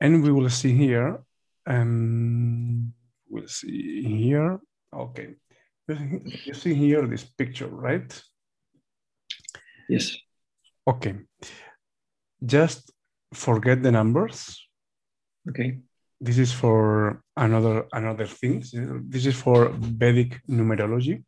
[0.00, 1.18] and we will see here,
[1.66, 2.92] um,
[3.28, 4.58] we'll see here,
[4.94, 5.34] okay.
[5.88, 8.22] You see here this picture, right?
[9.88, 10.16] Yes.
[10.86, 11.14] Okay.
[12.44, 12.92] Just
[13.32, 14.68] forget the numbers.
[15.48, 15.78] Okay.
[16.20, 18.62] This is for another another thing.
[19.08, 21.24] This is for Vedic numerology.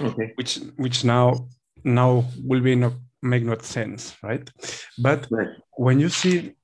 [0.00, 0.32] Okay.
[0.34, 1.48] Which which now
[1.84, 4.48] now will be not make not sense, right?
[4.98, 5.54] But Right.
[5.76, 6.54] when you see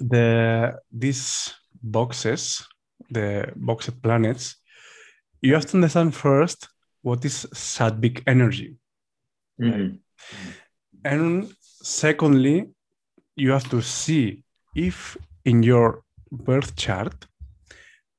[0.00, 2.66] the these boxes,
[3.10, 4.56] the boxed planets,
[5.42, 6.68] you have to understand first
[7.02, 8.76] what is Sattvic energy.
[9.60, 10.00] Mhm.
[11.04, 12.70] And secondly,
[13.36, 17.26] you have to see if in your birth chart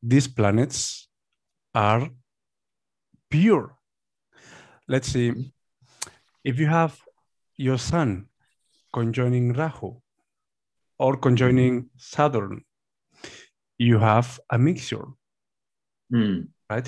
[0.02, 1.08] these planets
[1.74, 2.10] are
[3.30, 3.78] pure.
[4.88, 5.54] Let's see,
[6.44, 7.00] if you have
[7.58, 8.28] your sun
[8.92, 10.02] conjoining Rahu
[11.02, 12.62] or conjoining Saturn,
[13.78, 15.06] you have a mixture,
[16.14, 16.48] Mm.
[16.70, 16.88] right?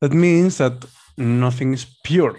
[0.00, 0.84] That means that
[1.18, 2.36] nothing is pure.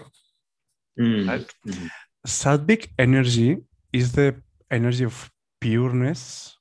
[0.98, 1.28] Mm.
[1.28, 1.54] Right.
[1.66, 1.90] Mhm.
[2.26, 3.56] Sattvic energy
[3.92, 4.34] is the
[4.70, 6.56] energy of pureness,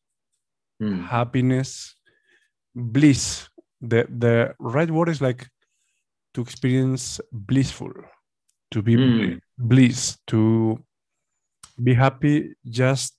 [0.82, 1.08] Mm.
[1.08, 1.96] happiness,
[2.76, 3.50] bliss.
[3.82, 5.48] The the right word is like
[6.34, 7.94] to experience blissful,
[8.72, 9.40] to be Mm.
[9.58, 10.42] bliss, to
[11.84, 13.15] be happy just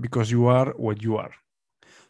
[0.00, 1.32] because you are what you are.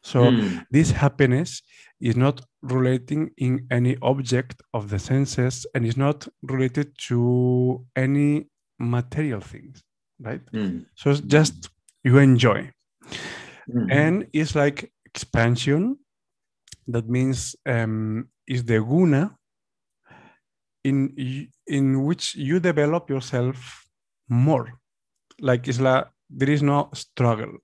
[0.02, 0.66] So Mm.
[0.70, 1.62] this happiness
[2.00, 8.46] is not relating in any object of the senses and is not related to any
[8.78, 9.82] material things,
[10.20, 10.44] right?
[10.52, 10.86] Mm.
[10.94, 11.70] So it's just
[12.04, 12.70] you enjoy.
[13.68, 13.86] Mm.
[13.90, 15.96] And it's like expansion.
[16.86, 19.36] That means um, is the guna
[20.84, 23.88] in in which you develop yourself
[24.28, 24.66] more.
[25.40, 27.54] Like it's like there is no struggle,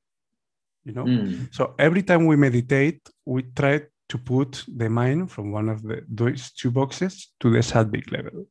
[0.84, 1.04] you know.
[1.04, 1.48] Mm.
[1.54, 6.02] So every time we meditate, we try to put the mind from one of the
[6.08, 8.46] those two boxes to the sattvic level.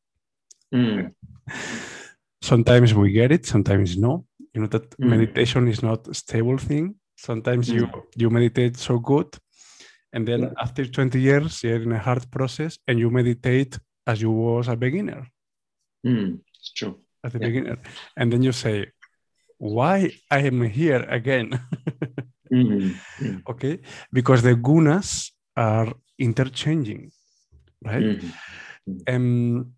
[0.74, 1.14] Mm.
[2.42, 4.26] Sometimes we get it, sometimes no.
[4.54, 5.10] You know that Mm.
[5.10, 6.96] meditation is not a stable thing.
[7.16, 7.88] Sometimes you
[8.22, 9.28] you meditate so good,
[10.14, 10.54] and then Yeah.
[10.64, 14.76] after 20 years you're in a hard process and you meditate as you was a
[14.76, 15.28] beginner,
[16.06, 16.40] Mm.
[16.60, 16.96] It's true.
[17.24, 17.48] as a Yeah.
[17.48, 17.78] beginner,
[18.18, 18.92] and then you say,
[19.60, 21.48] "Why I am here again?"
[22.52, 22.94] Mm.
[23.20, 23.42] Mm.
[23.48, 23.80] okay,
[24.12, 27.12] because the gunas are interchanging,
[27.86, 28.04] right?
[28.04, 28.32] Mm.
[29.08, 29.74] um,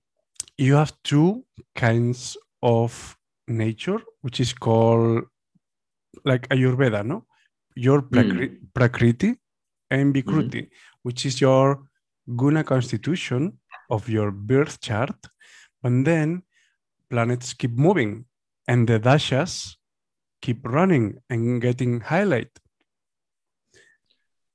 [0.57, 1.45] you have two
[1.75, 3.17] kinds of
[3.47, 5.25] nature, which is called
[6.25, 7.25] like Ayurveda, no?
[7.75, 9.35] Your prakri- Prakriti
[9.89, 10.69] and Vikruti,
[11.03, 11.83] which is your
[12.35, 15.16] guna constitution of your birth chart.
[15.83, 16.44] And then
[17.09, 18.25] planets keep moving
[18.67, 19.75] and the dashas
[20.41, 22.51] keep running and getting highlight.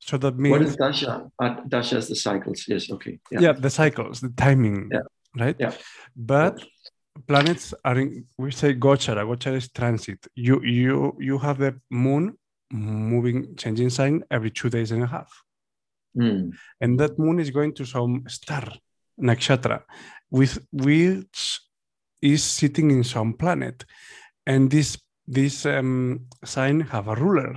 [0.08, 1.12] So that means What is Dasha?
[1.42, 2.60] Uh, Dasha is the cycles.
[2.72, 2.82] Yes.
[2.96, 3.14] Okay.
[3.32, 3.40] Yeah.
[3.44, 5.04] yeah the cycles the timing Yeah.
[5.42, 5.74] right Yeah.
[6.34, 6.54] but
[7.30, 8.08] planets are in
[8.42, 10.94] we say gochara gochara is transit you you
[11.28, 11.72] you have the
[12.06, 12.24] moon
[13.12, 15.30] moving changing sign every two days and a half
[16.22, 16.42] Mm.
[16.82, 18.64] and that moon is going to some star
[19.28, 19.78] nakshatra
[20.38, 20.54] with
[20.86, 21.40] which
[22.32, 23.76] is sitting in some planet
[24.52, 24.88] and this
[25.38, 27.52] this um, sign have a ruler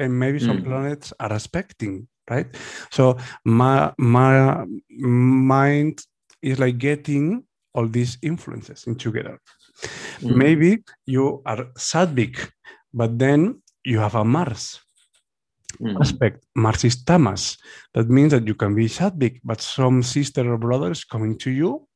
[0.00, 0.64] and maybe some Mm.
[0.64, 1.94] planets are aspecting
[2.30, 2.48] right
[2.90, 4.64] so my my
[4.98, 5.96] mind
[6.42, 7.44] is like getting
[7.74, 9.36] all these influences in together
[10.22, 10.36] Mm.
[10.44, 10.70] maybe
[11.06, 12.34] you are sattvic
[12.92, 13.40] but then
[13.84, 14.80] you have a mars
[15.80, 15.96] Mm.
[16.00, 16.44] aspect.
[16.54, 17.56] Mars is tamas.
[17.94, 21.86] That means that you can be sattvic, but some sister or brothers coming to you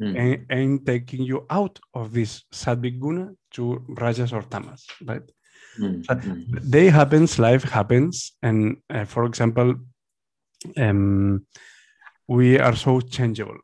[0.00, 0.14] Mm.
[0.16, 5.22] and, and taking you out of this sattvic guna to rajas or tamas, right?
[5.78, 6.04] Mm.
[6.06, 6.70] Mm.
[6.70, 9.74] Day happens, life happens, and uh, for example,
[10.76, 11.46] um,
[12.28, 13.58] we are so changeable,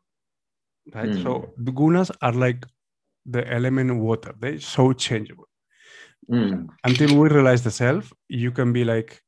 [0.93, 1.09] right?
[1.09, 1.23] Mm.
[1.23, 2.65] So the gunas are like
[3.25, 5.47] the element water; they're so changeable.
[6.31, 6.69] Mm.
[6.85, 9.21] until we realize the self, you can be like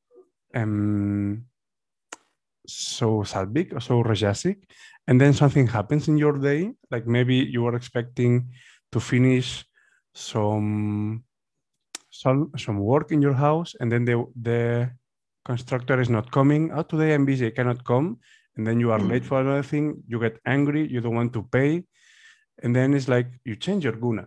[0.56, 1.44] um
[2.66, 4.64] so sattvic or so rajasic,
[5.08, 8.50] and then something happens in your day, like maybe you are expecting
[8.94, 9.66] to finish
[10.14, 11.25] some
[12.22, 14.90] some some work in your house, and then the the
[15.44, 16.72] constructor is not coming.
[16.72, 18.18] Oh, today I'm busy, I cannot come.
[18.58, 19.10] And then you are Mm.
[19.12, 21.84] late for another thing, you get angry, you don't want to pay.
[22.64, 24.24] And then it's like you change your guna.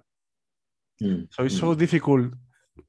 [1.02, 1.26] Mm.
[1.32, 1.60] So it's Mm.
[1.60, 2.34] so difficult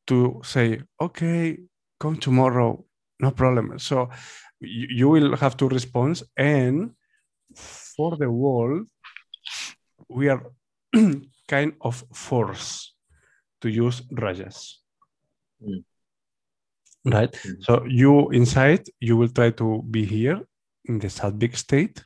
[0.08, 1.58] to say, okay,
[2.00, 2.86] come tomorrow,
[3.20, 3.80] no problem.
[3.80, 4.10] So
[4.60, 6.22] you, you will have to respond.
[6.38, 6.92] And
[7.56, 8.88] for the world,
[10.10, 10.44] we are
[11.48, 12.94] kind of forced
[13.62, 14.84] to use rajas.
[15.62, 15.84] Mm.
[17.06, 17.32] right?
[17.32, 17.64] Mm.
[17.64, 20.42] So you inside, you will try to be here
[20.86, 22.04] in the Sattvic state,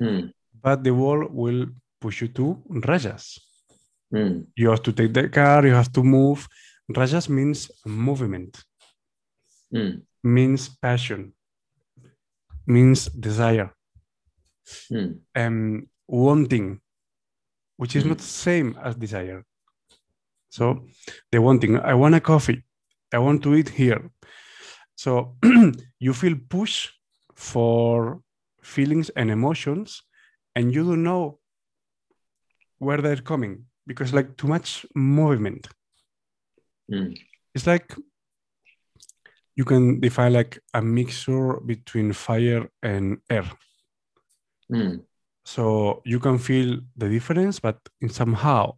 [0.00, 0.32] Mm.
[0.62, 1.66] but the world will
[2.00, 3.38] push you to Rajas.
[4.12, 4.46] Mm.
[4.56, 6.46] You have to take the car, you have to move.
[6.88, 8.64] Rajas means movement,
[9.72, 10.02] Mm.
[10.22, 11.32] means passion,
[12.66, 13.70] means desire,
[14.90, 15.20] Mm.
[15.34, 16.80] um, wanting,
[17.76, 19.44] which is not the same as desire.
[20.48, 20.86] So
[21.30, 22.62] the wanting, I want a coffee,
[23.12, 24.10] I want to eat here.
[24.96, 25.36] So
[25.98, 26.88] you feel push
[27.34, 28.20] for
[28.62, 30.02] feelings and emotions,
[30.54, 31.38] and you don't know
[32.78, 35.68] where they're coming because like too much movement.
[36.90, 37.16] Mm.
[37.54, 37.94] It's like
[39.56, 43.50] you can define like a mixture between fire and air.
[44.70, 45.04] Mm.
[45.44, 48.76] So you can feel the difference, but in somehow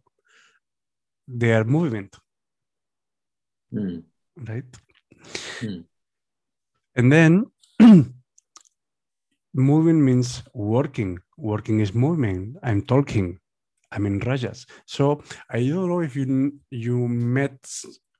[1.27, 2.15] they are movement,
[3.73, 4.03] Mm.
[4.37, 4.63] Right?
[5.61, 5.85] Mm.
[6.95, 7.45] And then
[9.53, 11.19] moving means working.
[11.37, 12.57] Working is movement.
[12.63, 13.39] I'm talking.
[13.91, 14.65] I'm in rajas.
[14.85, 17.57] So I don't know if you you met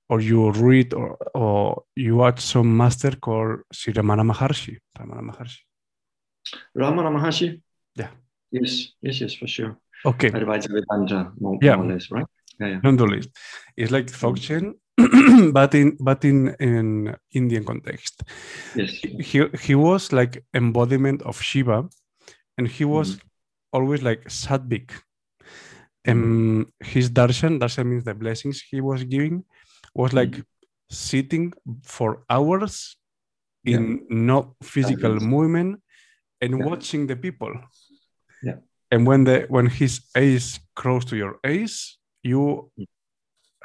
[0.10, 4.78] or you read or, or you watch some master called Sri Ramana Maharshi.
[4.98, 5.60] Ramana Maharshi.
[6.78, 7.62] Ramana Maharshi?
[7.96, 8.10] Yeah.
[8.52, 9.78] Yes, yes, yes, for sure.
[10.06, 10.30] Okay.
[10.30, 11.78] Advaita Vedanta, more, Yeah.
[11.78, 12.26] more or less, right?
[12.60, 12.80] Yeah, yeah.
[12.84, 13.28] Nonetheless,
[13.76, 14.74] it's like Dzogchen,
[15.52, 18.24] but in but in in Indian context.
[18.76, 18.92] Yes.
[19.30, 21.90] He he was like embodiment of Shiva,
[22.58, 23.20] and he was
[23.74, 24.92] always like Sattvic.
[26.08, 29.44] Um, his darshan, darshan means the blessings he was giving,
[29.96, 30.44] was like
[30.90, 31.52] sitting
[31.84, 32.96] for hours
[33.66, 35.82] in no physical movement
[36.42, 36.66] and Yeah.
[36.66, 37.52] watching the people.
[38.44, 38.58] Yeah.
[38.92, 42.86] And when the when his ace crossed to your ace, you Mm.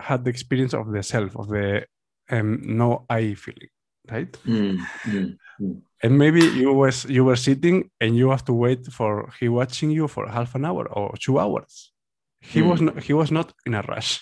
[0.08, 1.84] Had the experience of the self, of the
[2.30, 3.70] um, no I feeling,
[4.10, 4.32] right?
[4.46, 4.78] Mm.
[5.04, 5.36] Mm.
[5.60, 5.82] Mm.
[6.02, 9.90] And maybe you was you were sitting and you have to wait for he watching
[9.90, 11.92] you for half an hour or two hours.
[12.40, 12.86] He was Mm.
[12.86, 14.12] not he was not in a rush.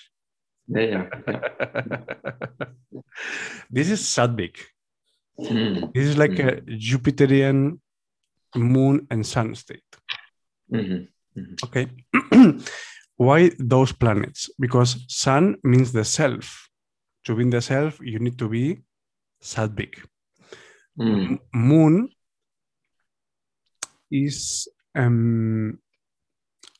[0.76, 1.06] Yeah, yeah.
[3.70, 4.56] this is Sattvic.
[5.40, 5.92] Mm.
[5.94, 7.78] This is like a Jupiterian
[8.56, 9.90] moon and sun state.
[10.72, 11.08] Mhm.
[11.66, 11.86] Okay.
[13.18, 14.48] Why those planets?
[14.58, 16.68] Because sun means the self.
[17.24, 18.78] To be in the self, you need to be
[19.42, 19.94] Sattvic.
[20.98, 21.38] Mm.
[21.52, 22.08] Moon
[24.10, 25.78] is um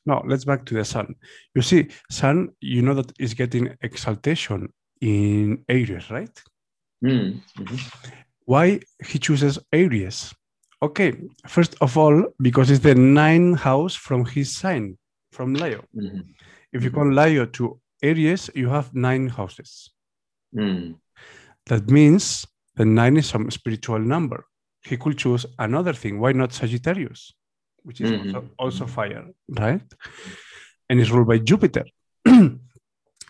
[0.07, 1.15] no, let's back to the sun.
[1.55, 6.43] You see, sun, you know that is getting exaltation in Aries, right?
[7.05, 7.43] Mm.
[7.59, 7.79] Mhm.
[8.47, 10.33] Why he chooses Aries?
[10.81, 11.13] Okay,
[11.47, 14.97] first of all, because it's the ninth house from his sign,
[15.31, 15.85] from Leo.
[15.95, 16.35] Mhm.
[16.73, 16.95] If you Mhm.
[16.95, 19.91] call Leo to Aries, you have nine houses.
[20.55, 20.99] Mm.
[21.67, 22.47] That means
[22.77, 24.45] the nine is some spiritual number.
[24.83, 26.21] He could choose another thing.
[26.21, 27.35] Why not Sagittarius,
[27.83, 28.51] which is also, Mhm.
[28.59, 29.95] also fire, right?
[30.89, 31.85] And it's ruled by Jupiter.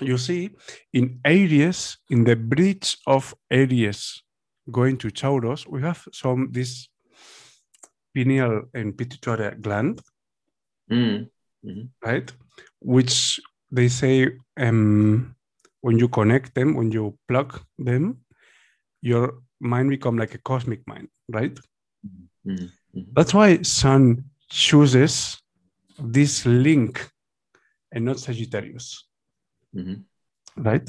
[0.00, 0.50] you see,
[0.93, 4.23] in Aries, in the bridge of Aries
[4.71, 6.89] going to Taurus, we have some this
[8.15, 10.00] pineal and pituitary gland,
[10.91, 11.29] Mm.
[11.64, 11.88] Mhm.
[12.05, 12.32] right?
[12.81, 13.40] Which
[13.70, 15.34] they say um,
[15.81, 18.25] when you connect them, when you plug them,
[19.02, 21.59] your mind become like a cosmic mind, right?
[22.47, 22.71] Mm.
[22.94, 23.06] Mhm.
[23.14, 25.38] That's why Sun chooses
[25.99, 27.11] this link
[27.92, 29.06] and not Sagittarius,
[29.75, 30.04] Mhm.
[30.56, 30.88] right?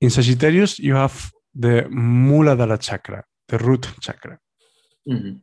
[0.00, 4.38] In Sagittarius, you have the Muladhara chakra, the root chakra.
[5.06, 5.42] Mhm.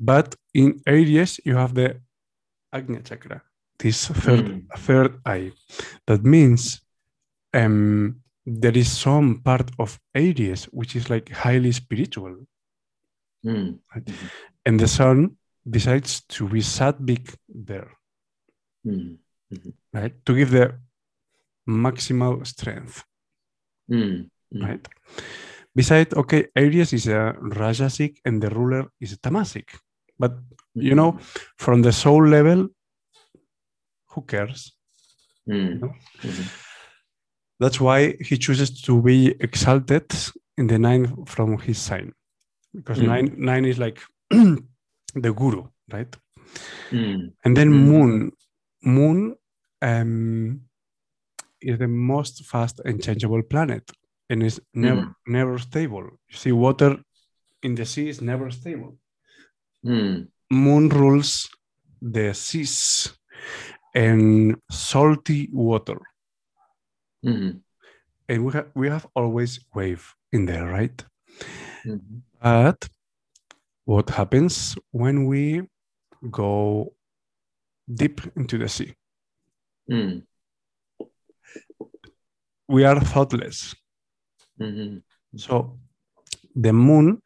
[0.00, 2.00] But in Aries, you have the
[2.72, 3.42] Agni chakra,
[3.78, 4.66] this third, Mm.
[4.78, 5.52] third eye.
[6.06, 6.80] That means
[7.54, 12.46] um, there is some part of Aries which is like highly spiritual.
[13.44, 13.78] Mm.
[14.66, 15.36] And the sun
[15.68, 17.90] decides to be Sattvic there,
[18.86, 19.18] Mm.
[19.92, 20.14] right?
[20.26, 20.74] To give the
[21.68, 23.04] maximal strength,
[23.90, 24.30] Mm.
[24.54, 24.62] Mm.
[24.62, 24.88] right?
[25.74, 29.68] Besides, okay, Aries is a Rajasic and the ruler is a Tamasic.
[30.18, 30.32] But,
[30.74, 31.18] you know,
[31.58, 32.68] from the soul level,
[34.18, 34.72] who cares?
[35.48, 35.80] Mm.
[35.80, 35.94] know?
[36.22, 36.50] Mhm.
[37.60, 40.06] That's why he chooses to be exalted
[40.56, 42.12] in the nine from his sign,
[42.74, 43.06] because Mm.
[43.06, 44.00] nine nine is like
[45.24, 46.16] the guru, right?
[46.92, 47.32] Mm.
[47.44, 47.82] And then Mm.
[47.90, 48.32] moon,
[48.82, 49.36] moon
[49.82, 50.60] um,
[51.60, 53.90] is the most fast and changeable planet,
[54.30, 55.14] and is never Mm.
[55.26, 56.04] never stable.
[56.30, 56.96] You see, water
[57.62, 58.98] in the sea is never stable.
[59.84, 60.28] Mm.
[60.50, 61.48] Moon rules
[62.00, 63.18] the seas
[63.94, 65.98] and salty water.
[67.24, 67.62] Mhm.
[68.28, 71.04] and we have we have always wave in there, right?
[71.84, 72.22] Mhm.
[72.40, 72.88] But
[73.84, 75.66] what happens when we
[76.30, 76.94] go
[77.86, 78.94] deep into the sea?
[79.90, 80.26] Mm.
[82.68, 83.74] We are thoughtless.
[84.60, 85.02] Mhm.
[85.36, 85.78] So
[86.54, 87.22] the moon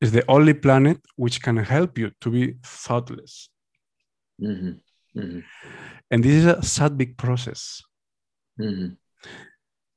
[0.00, 3.50] is the only planet which can help you to be thoughtless.
[4.40, 4.80] Mhm.
[5.16, 5.44] Mhm.
[6.10, 7.82] And this is a sattvic process.
[8.58, 8.96] Mhm.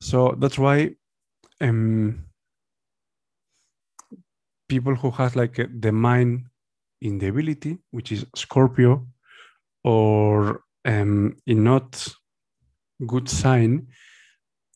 [0.02, 0.96] So that's why
[1.62, 2.26] um,
[4.70, 6.48] people who have like uh, the mind
[7.02, 9.06] in debility, which is Scorpio,
[9.84, 12.08] or um, in not
[13.06, 13.88] good sign,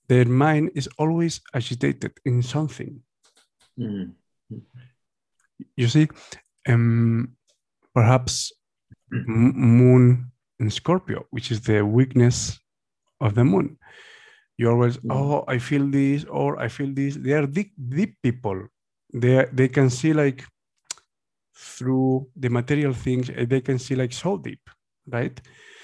[0.08, 3.02] their mind is always agitated in something.
[3.78, 4.16] Mhm.
[5.78, 6.08] You see,
[6.68, 7.36] um,
[7.94, 8.52] perhaps
[9.10, 12.60] moon in Scorpio, which is the weakness
[13.20, 13.78] of the moon.
[14.58, 15.12] You always, Mm.
[15.12, 17.16] oh, I feel this, or I feel this.
[17.16, 18.68] They are deep, deep people.
[19.14, 20.46] They they can see like
[21.56, 23.30] through the material things.
[23.52, 24.62] They can see like so deep,
[25.08, 25.40] right?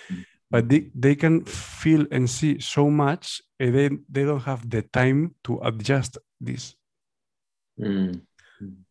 [0.09, 0.25] Mm.
[0.51, 4.81] But they, they can feel and see so much, and they they don't have the
[4.81, 6.75] time to adjust this.
[7.79, 8.21] Mm.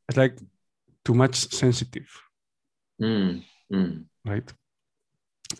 [0.08, 0.38] It's like
[1.04, 2.08] too much sensitive.
[3.00, 3.44] Mm.
[3.72, 4.04] Mm.
[4.24, 4.52] right?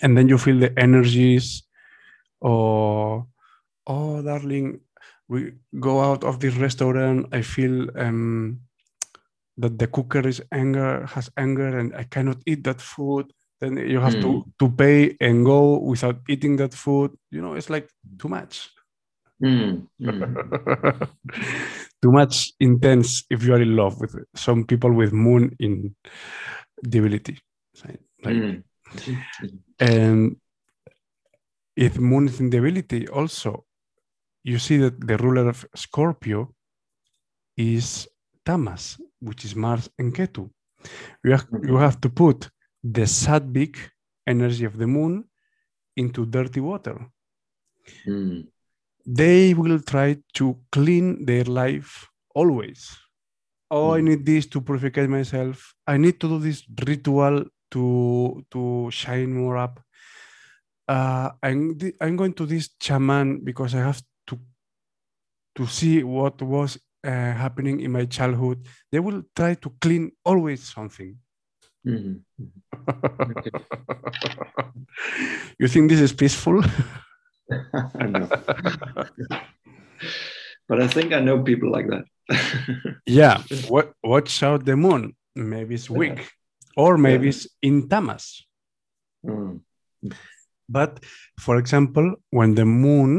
[0.03, 1.63] And then you feel the energies,
[2.41, 3.27] or
[3.87, 4.81] oh, darling,
[5.29, 7.27] we go out of this restaurant.
[7.33, 8.61] I feel um,
[9.57, 13.33] that the cooker is anger, has anger, and I cannot eat that food.
[13.61, 17.17] Then you have to to pay and go without eating that food.
[17.31, 18.71] You know, it's like too much,
[19.43, 19.87] Mm.
[20.01, 21.09] Mm.
[22.03, 23.25] too much intense.
[23.31, 25.95] If you are in love with some people with moon in
[26.83, 27.39] debility.
[28.25, 28.63] Like, Mm.
[29.79, 30.37] And
[31.77, 33.65] if Moon is in debility, also,
[34.43, 36.55] you see that the ruler of Scorpio
[37.57, 38.09] is
[38.45, 40.51] Tamas, which is Mars and Ketu.
[41.25, 42.51] You have, you have to put
[42.83, 43.77] the Sattvic
[44.27, 45.25] energy of the Moon
[45.97, 47.07] into dirty water.
[48.07, 48.47] Mm.
[49.05, 52.97] They will try to clean their life always.
[53.71, 54.05] Oh, I Mm.
[54.05, 55.75] need this to purify myself.
[55.87, 59.81] I need to do this ritual to to shine more up.
[60.87, 64.39] Uh, I'm I'm going to this shaman because I have to
[65.57, 68.67] to see what was uh, happening in my childhood.
[68.91, 71.17] They will try to clean always something.
[71.87, 72.21] Mhm.
[73.21, 73.51] Okay.
[75.59, 76.63] you think this is peaceful?
[77.95, 78.29] I know.
[80.69, 82.05] But I think I know people like that.
[83.07, 83.43] yeah.
[83.69, 85.17] What watch out the moon?
[85.35, 86.29] Maybe it's weak,
[86.79, 87.31] or maybe Yeah.
[87.31, 88.47] it's in Tamas.
[89.27, 89.61] Mm.
[90.69, 90.93] But
[91.45, 93.13] for example, when the moon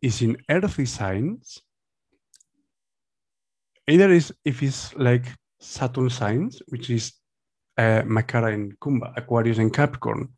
[0.00, 1.60] is in earthy signs,
[3.86, 5.24] either is if it's like
[5.60, 7.12] Saturn signs, which is
[7.78, 10.28] uh, Makara in Kumbha, Aquarius and Capricorn,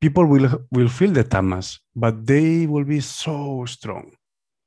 [0.00, 4.06] people will will feel the tamas, but they will be so strong,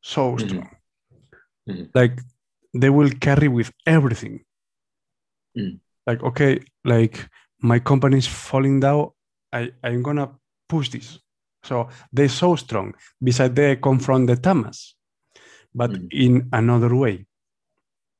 [0.02, 0.48] so Mhm.
[0.48, 0.70] strong.
[1.70, 1.90] Mhm.
[2.00, 2.16] Like
[2.82, 4.36] they will carry with everything.
[5.58, 5.80] Mm.
[6.08, 7.30] Like okay, like
[7.62, 9.12] my company is falling down.
[9.54, 10.30] I I'm gonna
[10.70, 11.20] push this.
[11.64, 12.94] So they're so strong.
[13.22, 14.96] Besides, they confront the tamas,
[15.76, 16.08] but Mm.
[16.12, 17.26] in another way.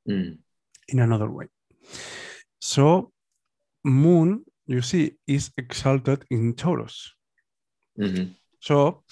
[0.10, 0.38] Mm.
[0.90, 1.48] in another way.
[2.62, 3.12] So,
[3.84, 7.14] Moon, you see, is exalted in Taurus.
[8.00, 8.36] Mhm.
[8.60, 9.04] So,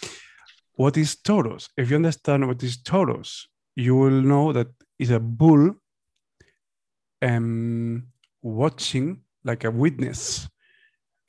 [0.77, 1.69] what is Taurus?
[1.77, 4.67] If you understand what is Taurus, you will know that
[4.97, 5.75] it's a bull
[7.21, 8.03] um,
[8.45, 10.47] watching like a witness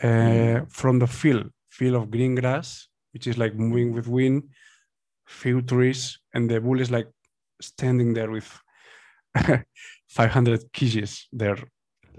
[0.02, 4.42] uh, from the field, field of green grass, which is like moving with wind,
[5.26, 7.08] few trees, and the bull is like
[7.60, 8.48] standing there with
[10.08, 11.56] 500 kgs, they're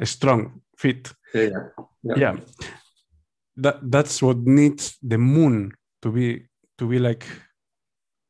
[0.03, 1.13] strong, fit.
[1.33, 1.49] Yeah.
[2.03, 2.15] Yeah.
[2.17, 2.35] yeah
[3.55, 6.45] that that's what needs the moon to be
[6.77, 7.25] to be like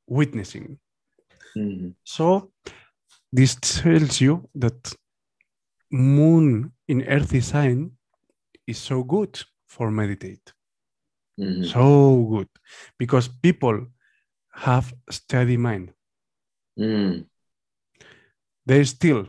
[0.07, 0.79] witnessing
[1.55, 1.93] Mhm.
[2.03, 2.51] so
[3.33, 4.95] this tells you that
[5.91, 7.91] moon in earthy sign
[8.65, 10.53] is so good for meditate
[11.39, 11.65] Mhm.
[11.65, 12.49] so good
[12.97, 13.87] because people
[14.51, 15.93] have steady mind
[16.79, 17.25] Mm.
[18.65, 19.27] they still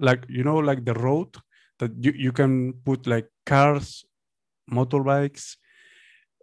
[0.00, 1.36] like you know like the road
[1.78, 4.04] that you, you can put like cars
[4.70, 5.56] motorbikes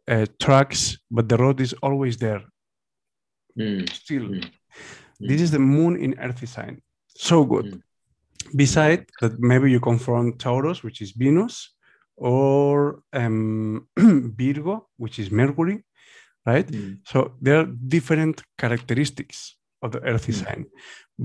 [0.08, 2.44] uh, trucks but the road is always there
[3.58, 3.88] Mm.
[3.94, 4.52] still Mm.
[5.20, 7.82] this is the moon in earthy sign so good Mm.
[8.56, 11.56] Beside that maybe you confront taurus which is venus
[12.16, 13.88] or um,
[14.38, 15.78] virgo which is mercury
[16.46, 17.00] right Mm.
[17.06, 20.42] so there are different characteristics of the earthy Mm.
[20.46, 20.66] sign,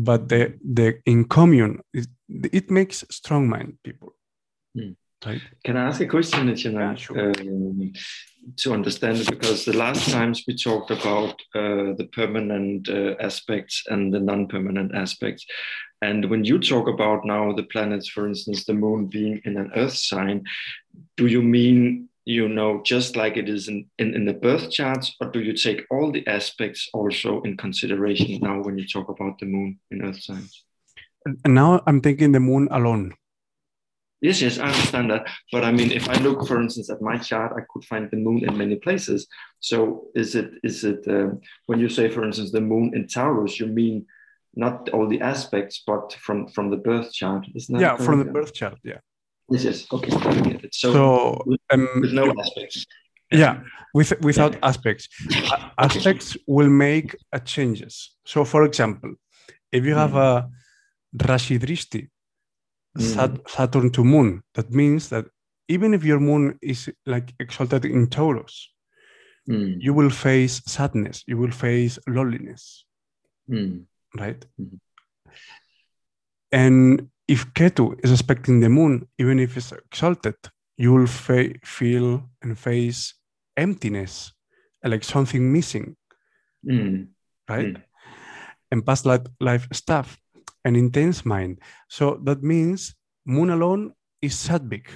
[0.08, 0.42] but the
[0.76, 2.06] the in commune it,
[2.52, 4.10] it makes strong mind people.
[4.76, 4.94] Mm.
[5.26, 5.42] Right?
[5.64, 7.30] Can I ask a question, Yeah, sure.
[7.30, 7.92] um,
[8.56, 9.30] to understand it?
[9.30, 14.94] Because the last times we talked about uh, the permanent uh, aspects and the non-permanent
[14.94, 15.46] aspects,
[16.00, 19.70] and when you talk about now the planets, for instance, the moon being in an
[19.74, 20.44] Earth sign,
[21.16, 25.14] do you mean you know just like it is in, in, in the birth charts,
[25.20, 29.38] or do you take all the aspects also in consideration now when you talk about
[29.38, 30.64] the moon in Earth signs?
[31.44, 33.14] And now I'm thinking the moon alone.
[34.20, 35.26] Yes, yes, I understand that.
[35.52, 38.16] But I mean, if I look, for instance, at my chart, I could find the
[38.16, 39.28] moon in many places.
[39.60, 43.60] So is it is it um, when you say, for instance, the moon in Taurus,
[43.60, 44.06] you mean
[44.54, 47.46] not all the aspects, but from from the birth chart?
[47.54, 48.78] Isn't that yeah, from the birth chart.
[48.82, 49.00] Yeah.
[49.50, 49.86] Yes, yes.
[49.92, 50.74] Okay, I get it.
[50.74, 52.86] So, So, um, with no aspects.
[53.30, 53.60] yeah,
[53.94, 55.08] with without aspects,
[55.52, 58.16] A- aspects will make a changes.
[58.26, 59.14] So, for example,
[59.72, 60.48] if you have a
[61.16, 61.58] Rashi
[62.96, 65.26] Sat- Saturn to Moon, that means that
[65.68, 68.68] even if your moon is like exalted in Taurus,
[69.48, 72.84] Mm, you will face sadness, you will face loneliness,
[73.48, 74.44] mm, right?
[74.60, 74.78] Mhm.
[76.52, 80.36] And if Ketu is aspecting the moon, even if it's exalted,
[80.76, 83.14] you will feel and face
[83.56, 84.32] emptiness,
[84.84, 85.96] like something missing,
[86.64, 87.08] mm,
[87.48, 87.74] right?
[87.74, 87.82] Mm.
[88.70, 90.18] And past life, life stuff,
[90.68, 91.54] an intense mind.
[91.88, 92.94] So that means
[93.24, 93.82] moon alone
[94.20, 94.86] is sattvic,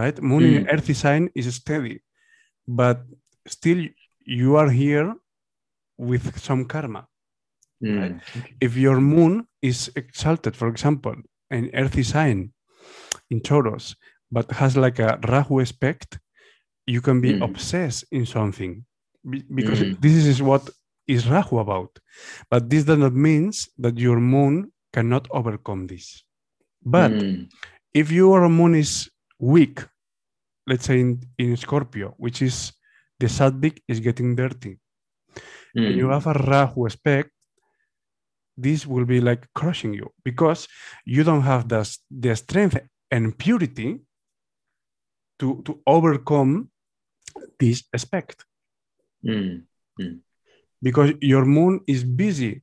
[0.00, 0.16] right?
[0.30, 0.72] Moon in Mm.
[0.74, 1.96] earthy sign is steady,
[2.80, 2.98] but
[3.56, 3.80] still
[4.38, 5.08] you are here
[5.98, 7.02] with some karma.
[7.82, 8.20] mm,
[8.60, 11.16] if your moon is exalted, for example,
[11.50, 12.52] an earthy sign
[13.30, 13.96] in Taurus,
[14.30, 16.18] but has like a Rahu aspect,
[16.86, 17.42] you can be Mm.
[17.48, 18.84] obsessed in something
[19.58, 19.96] because Mm.
[20.00, 20.64] this is what
[21.06, 21.92] is Rahu about.
[22.50, 26.24] But this does not mean that your moon cannot overcome this.
[26.84, 27.48] But mm,
[27.94, 29.84] if your moon is weak,
[30.66, 32.72] let's say in, in Scorpio, which is
[33.18, 34.78] the Sattvic is getting dirty,
[35.84, 37.30] and you mm, have a Rahu aspect,
[38.56, 40.68] this will be like crushing you because
[41.04, 42.78] you don't have the, the strength
[43.10, 44.00] and purity
[45.38, 46.70] to, to overcome
[47.58, 48.44] this aspect
[49.24, 49.62] mm,
[50.82, 52.62] because your moon is busy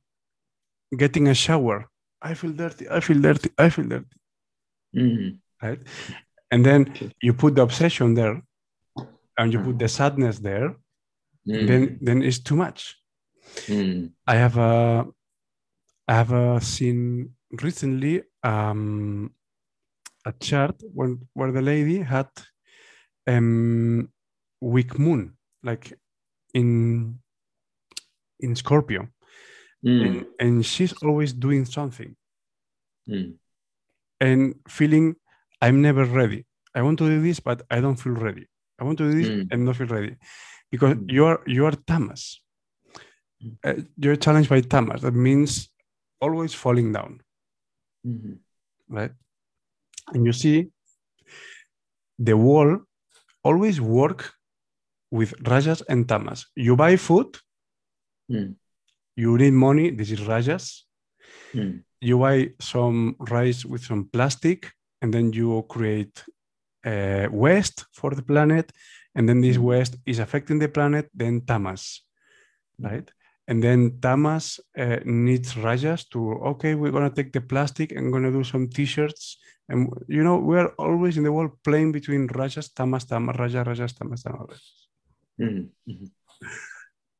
[0.96, 1.88] getting a shower.
[2.20, 4.16] I feel dirty, I feel dirty, I feel dirty,
[4.94, 5.80] mm, right?
[6.50, 8.42] And then you put the obsession there
[9.38, 10.74] and you put the sadness there,
[11.46, 12.96] mm, then, then it's too much.
[13.66, 15.06] mm, I have a
[16.08, 19.30] I have uh, seen recently um,
[20.24, 22.28] a chart when where the lady had
[23.26, 24.08] um,
[24.60, 25.92] weak moon, like
[26.54, 27.18] in
[28.40, 29.08] in Scorpio,
[29.84, 32.16] mm, and, and she's always doing something
[33.08, 33.34] mm,
[34.20, 35.16] and feeling
[35.60, 36.46] I'm never ready.
[36.74, 38.46] I want to do this, but I don't feel ready.
[38.78, 39.48] I want to do this Mm.
[39.50, 40.16] and not feel ready
[40.70, 41.10] because Mm.
[41.10, 42.40] you are you are tamas.
[43.42, 43.56] Mm.
[43.64, 45.02] Uh, you're challenged by tamas.
[45.02, 45.70] That means
[46.20, 47.20] always falling down.
[48.06, 48.38] mhm,
[48.88, 49.12] right?
[50.14, 50.70] And you see
[52.18, 52.78] the wall
[53.42, 54.32] always work
[55.10, 56.46] with rajas and tamas.
[56.54, 57.36] You buy food,
[58.30, 58.54] Mm.
[59.18, 60.86] You need money, this is rajas.
[61.54, 64.70] mm, You buy some rice with some plastic,
[65.02, 66.24] and then you create
[66.86, 68.66] uh, waste for the planet,
[69.14, 69.64] and then this Mm.
[69.70, 71.84] waste is affecting the planet, then tamas,
[72.78, 73.10] right?
[73.48, 76.20] And then tamas uh, needs rajas to,
[76.52, 79.38] okay, we're gonna take the plastic and gonna do some t-shirts.
[79.68, 83.92] And you know, we're always in the world playing between rajas, tamas, tamas, rajas, rajas,
[83.94, 84.48] tamas, tamas.
[84.48, 84.88] rajas.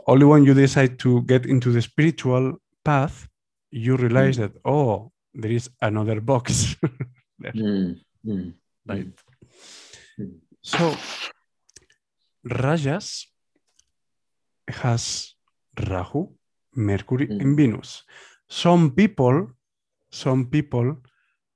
[0.09, 2.45] Only when you decide to get into the spiritual
[2.83, 3.29] path,
[3.71, 4.41] you realize Mm.
[4.41, 6.77] that, oh, there is another box.
[7.55, 8.55] mm, mm,
[8.87, 9.13] right?
[10.19, 10.39] Mm.
[10.63, 10.97] So,
[12.45, 13.27] Rajas
[14.69, 15.35] has
[15.91, 16.29] Rahu,
[16.75, 17.41] Mercury, Mm.
[17.41, 18.03] and Venus.
[18.49, 19.53] Some people,
[20.11, 20.97] some people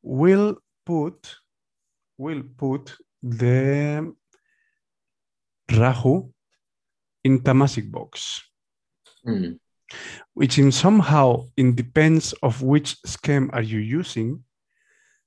[0.03, 1.39] will put
[2.19, 4.15] will put the
[5.71, 6.31] Rahu
[7.25, 8.43] in tamasic box,
[9.27, 9.59] mm,
[10.35, 14.43] which in somehow it depends of which scheme are you using.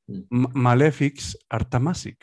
[0.10, 0.28] Mm.
[0.54, 2.18] Malefics are tamasic,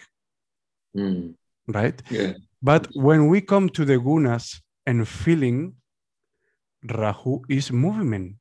[0.97, 1.35] mm,
[1.67, 2.01] right?
[2.11, 2.33] yeah,
[2.63, 5.75] But when we come to the gunas and feeling,
[6.85, 8.37] Rahu is movement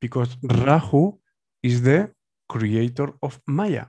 [0.00, 1.18] because Rahu
[1.62, 2.12] is the
[2.48, 3.86] creator of Maya,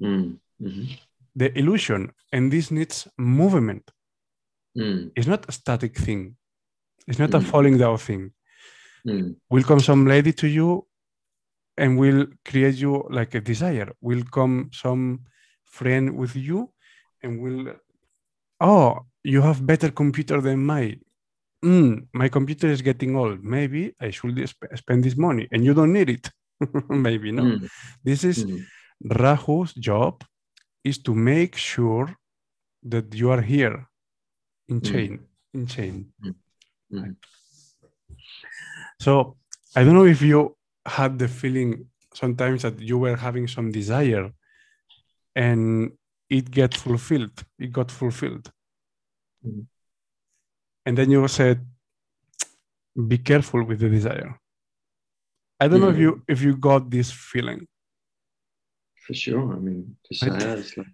[0.00, 0.98] mm, mhm,
[1.34, 3.90] the illusion, and this needs movement.
[4.78, 6.36] Mm, It's not a static thing.
[7.08, 7.46] It's not a Mm.
[7.50, 8.32] falling down thing.
[9.06, 9.36] Mm.
[9.50, 10.86] Will come some lady to you
[11.76, 13.90] and will create you like a desire.
[14.00, 15.20] Will come some
[15.64, 16.72] friend with you
[17.22, 17.74] and will,
[18.60, 21.00] oh, you have better computer than mine.
[21.64, 23.42] Mm, my computer is getting old.
[23.42, 26.30] Maybe I should sp- spend this money and you don't need it.
[26.88, 27.42] Maybe no.
[27.44, 27.68] Mm.
[28.04, 28.44] This is.
[29.04, 30.24] Rahu's job
[30.82, 32.14] is to make sure
[32.82, 33.87] that you are here
[34.68, 34.90] in Mm.
[34.90, 35.12] chain,
[35.54, 36.12] in chain.
[36.92, 37.16] Mm.
[39.00, 39.36] So
[39.76, 41.70] I don't know if you had the feeling
[42.14, 44.32] sometimes that you were having some desire
[45.34, 45.92] and
[46.28, 47.44] it get fulfilled.
[47.58, 48.50] It got fulfilled.
[49.44, 49.66] Mhm.
[50.86, 51.58] And then you said,
[53.12, 54.38] be careful with the desire.
[55.60, 57.66] I don't know if you if you got this feeling.
[59.06, 59.54] For sure.
[59.56, 60.86] I mean, desire is like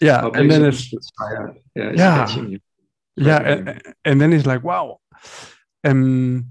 [0.00, 0.20] Yeah.
[0.34, 1.48] And then it's desire.
[1.74, 2.58] Yeah, it's Yeah.
[3.16, 4.98] Yeah and, and then it's like wow
[5.84, 6.44] um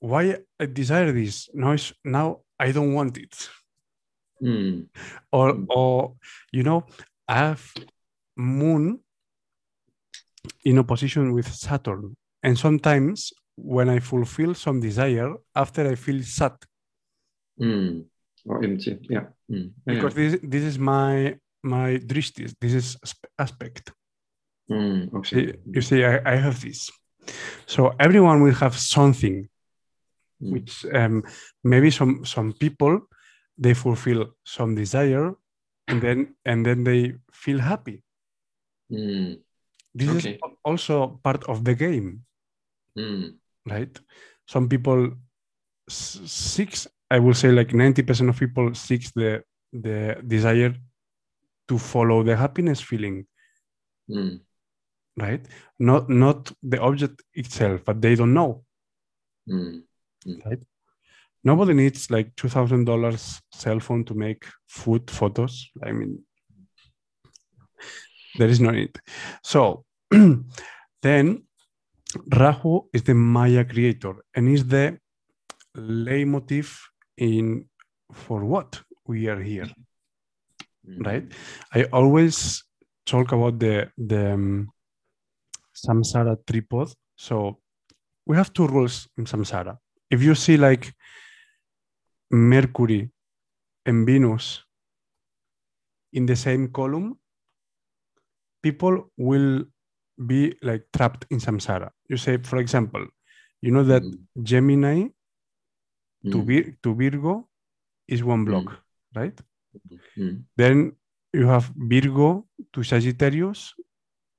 [0.00, 3.48] why i desire this noise now i don't want it
[4.42, 4.86] Mm.
[5.32, 5.66] or Mm.
[5.68, 6.14] or
[6.52, 6.86] you know
[7.28, 7.62] i have
[8.36, 9.00] moon
[10.64, 16.56] in opposition with saturn and sometimes when i fulfill some desire after i feel sad
[17.60, 18.06] Mm.
[18.46, 18.98] Or empty.
[19.10, 19.26] Yeah.
[19.50, 19.72] Mm.
[19.86, 19.94] Yeah.
[19.94, 23.92] because this this is my my drishtis this is asp- aspect
[24.70, 25.12] Mm.
[25.14, 25.54] Okay.
[25.74, 26.90] You see I, I have this
[27.66, 29.48] so everyone will have something
[30.42, 30.52] Mm.
[30.52, 31.22] which um,
[31.64, 33.00] maybe some some people
[33.58, 35.34] they fulfill some desire
[35.88, 38.02] and then and then they feel happy
[38.90, 39.36] Mm.
[39.94, 40.34] this Okay.
[40.34, 42.24] is also part of the game
[42.98, 43.36] Mm.
[43.68, 44.00] right
[44.48, 45.12] some people
[45.88, 50.74] s- seeks i will say like 90% of people seeks the the desire
[51.68, 53.26] to follow the happiness feeling
[54.10, 54.40] Mm.
[55.16, 55.46] Right
[55.78, 58.64] not not the object itself but they don't know
[59.48, 59.82] Mm.
[61.42, 65.70] nobody needs like two thousand dollars cell phone to make food photos.
[65.82, 66.24] I mean,
[68.38, 69.00] there is no need.
[69.42, 69.84] So
[71.02, 71.42] then
[72.28, 74.98] Rahu is the Maya creator and is the
[75.76, 76.78] leitmotif
[77.16, 77.68] in
[78.12, 79.68] for what we are here,
[80.86, 81.06] Mm.
[81.06, 81.32] right?
[81.74, 82.64] I always
[83.06, 84.72] talk about the the um,
[85.86, 86.88] samsara tripod.
[87.16, 87.58] So
[88.26, 89.78] we have two rules in samsara.
[90.10, 90.92] If you see like
[92.30, 93.10] Mercury
[93.86, 94.64] and Venus
[96.12, 97.18] in the same column,
[98.62, 99.64] people will
[100.26, 101.90] be like trapped in samsara.
[102.08, 103.06] You say, for example,
[103.62, 104.18] you know that Mm.
[104.42, 105.08] Gemini
[106.32, 106.46] to, Mm.
[106.46, 107.48] Vir- to Virgo
[108.06, 108.66] is one block,
[109.14, 109.38] right?
[110.16, 110.44] Mm.
[110.56, 110.92] Then
[111.32, 113.74] you have Virgo to Sagittarius,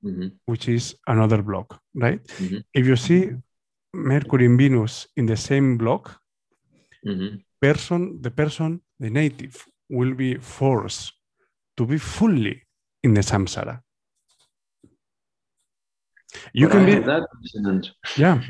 [0.03, 0.31] Mhm.
[0.45, 2.21] which is another block, right?
[2.39, 2.63] Mhm.
[2.73, 3.31] If you see
[3.93, 6.19] Mercury and Venus in the same block,
[7.05, 7.43] Mhm.
[7.59, 9.55] person, the person, the native,
[9.89, 11.13] will be forced
[11.77, 12.63] to be fully
[13.03, 13.81] in the samsara.
[16.53, 17.23] You But can I be, that
[18.17, 18.41] yeah,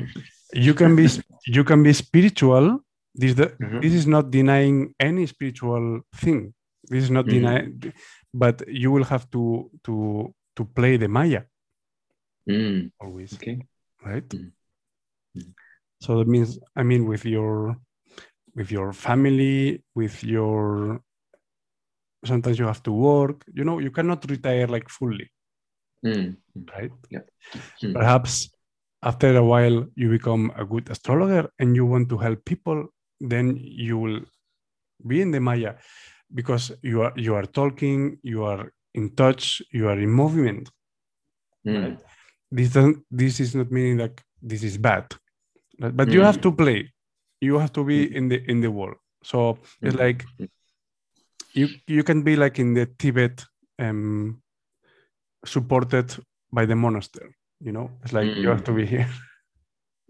[0.54, 1.06] you can be,
[1.46, 2.80] you can be spiritual.
[3.14, 3.82] This, the, Mhm.
[3.82, 6.54] this is not denying any spiritual thing.
[6.84, 7.30] This is not Mhm.
[7.30, 7.92] denying,
[8.32, 11.42] but you will have to to to play the Maya
[12.48, 12.90] Mm.
[12.98, 13.62] always, Okay.
[14.04, 14.28] right?
[14.28, 14.52] Mhm.
[15.36, 15.54] Mhm.
[16.00, 17.76] So that means, I mean, with your
[18.54, 21.00] with your family, with your
[22.24, 23.44] sometimes you have to work.
[23.54, 25.30] You know, you cannot retire like fully,
[26.04, 26.36] Mm.
[26.74, 26.92] right?
[27.82, 27.92] Mm.
[27.94, 28.50] Perhaps
[29.02, 32.86] after a while you become a good astrologer and you want to help people,
[33.20, 34.20] then you will
[35.06, 35.74] be in the Maya
[36.34, 40.70] because you are you are talking, you are in touch, you are in movement.
[41.66, 41.98] Mm.
[42.50, 45.04] This doesn't, this is not meaning that this is bad,
[45.78, 46.42] but but you have Mm.
[46.42, 46.92] to play.
[47.40, 48.96] You have to be in the in the world.
[49.24, 50.00] So it's Mm.
[50.00, 50.24] like
[51.54, 53.44] you you can be like in the Tibet
[53.78, 54.42] um
[55.44, 56.16] supported
[56.52, 57.34] by the monastery.
[57.60, 59.08] You know, it's like you have to be here.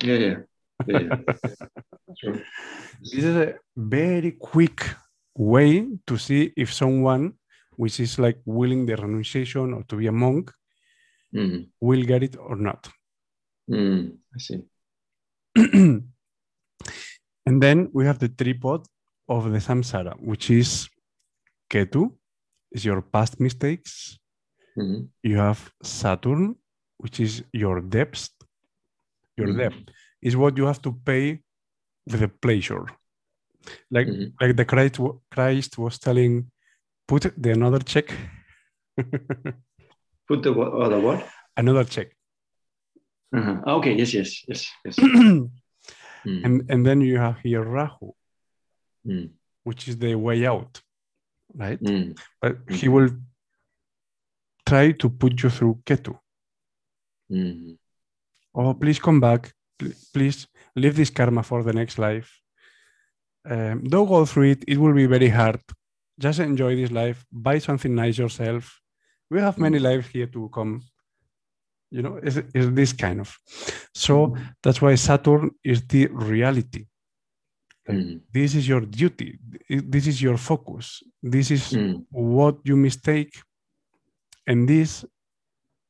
[0.05, 0.37] Yeah, yeah.
[0.87, 1.17] Yeah, yeah.
[2.19, 2.39] Sure.
[3.01, 4.81] This is a very quick
[5.37, 7.35] way to see if someone
[7.77, 10.53] which is like willing the renunciation or to be a monk
[11.35, 11.71] Mm.
[11.81, 12.91] will get it or not.
[13.71, 14.19] Mm.
[14.35, 14.63] I see.
[17.47, 18.87] and then we have the tripod
[19.29, 20.89] of the samsara, which is
[21.71, 22.13] Ketu,
[22.71, 24.19] is your past mistakes.
[24.77, 25.09] Mhm.
[25.23, 26.57] You have Saturn,
[26.99, 28.29] which is your debts.
[29.39, 29.57] Your Mhm.
[29.59, 31.41] debt is what you have to pay
[32.07, 32.85] with the pleasure.
[33.91, 34.35] Like Mhm.
[34.41, 36.51] like the Christ, Christ was telling,
[37.09, 38.13] put the another check,
[40.29, 41.27] Put the what, other what?
[41.57, 42.09] another check.
[43.35, 43.57] Uh-huh.
[43.79, 43.95] Okay.
[43.95, 44.15] Yes.
[44.15, 44.43] Yes.
[44.49, 44.71] Yes.
[44.85, 44.99] Yes.
[46.25, 46.45] Mm.
[46.45, 48.13] and and then you have here Rahu,
[49.05, 49.31] Mm.
[49.65, 50.81] which is the way out,
[51.53, 51.81] right?
[51.83, 52.17] Mm.
[52.41, 52.93] But he Mhm.
[52.93, 53.11] will
[54.65, 56.17] try to put you through Ketu.
[57.29, 57.77] Mm.
[58.55, 59.53] Oh, please come back.
[60.15, 62.31] Please leave this karma for the next life.
[63.45, 64.65] Um, don't go through it.
[64.69, 65.61] It will be very hard.
[66.19, 67.25] Just enjoy this life.
[67.33, 68.81] Buy something nice yourself.
[69.31, 69.83] We have many Mm.
[69.83, 70.83] lives here to come.
[71.91, 73.37] You know, is is this kind of.
[73.95, 76.87] So that's why Saturn is the reality.
[77.89, 78.21] Mm.
[78.33, 79.39] This is your duty.
[79.69, 81.03] This is your focus.
[81.23, 82.05] This is Mm.
[82.11, 83.33] what you mistake
[84.47, 85.05] and this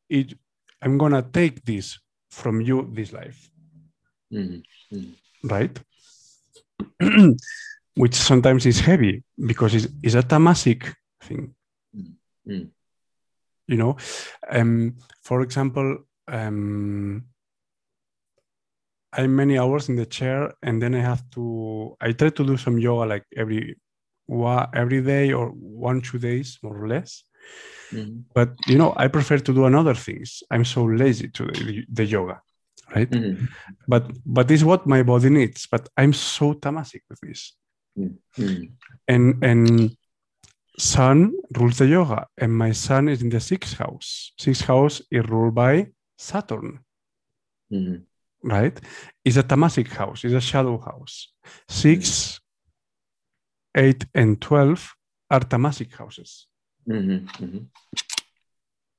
[0.08, 0.34] it
[0.82, 1.98] i'm gonna take this
[2.30, 3.48] from you this life
[4.32, 4.62] Mm.
[4.92, 5.14] Mm.
[5.44, 5.80] right
[7.94, 11.54] which sometimes is heavy because it's, it's a tamasic thing
[12.48, 12.70] Mm.
[13.68, 13.96] you know
[14.50, 17.22] um for example um
[19.12, 22.56] i'm many hours in the chair and then i have to i try to do
[22.56, 23.76] some yoga like every
[24.74, 25.48] every day or
[25.88, 27.24] one two days more or less
[27.92, 28.24] Mm.
[28.34, 32.04] but you know i prefer to do another things i'm so lazy to the, the
[32.06, 32.40] yoga
[32.94, 33.48] right Mm.
[33.86, 37.54] but but this is what my body needs but i'm so tamasic with this
[37.98, 38.72] Mm.
[39.06, 39.96] and and
[40.78, 45.24] sun rules the yoga and my sun is in the sixth house sixth house is
[45.28, 45.86] ruled by
[46.18, 46.80] saturn
[47.72, 48.02] Mm.
[48.44, 48.80] right
[49.24, 51.32] it's a tamasic house it's a shadow house
[51.68, 52.40] six
[53.74, 54.94] eight and 12
[55.30, 56.46] are tamasic houses
[56.88, 57.26] Mhm.
[57.40, 57.66] Mhm.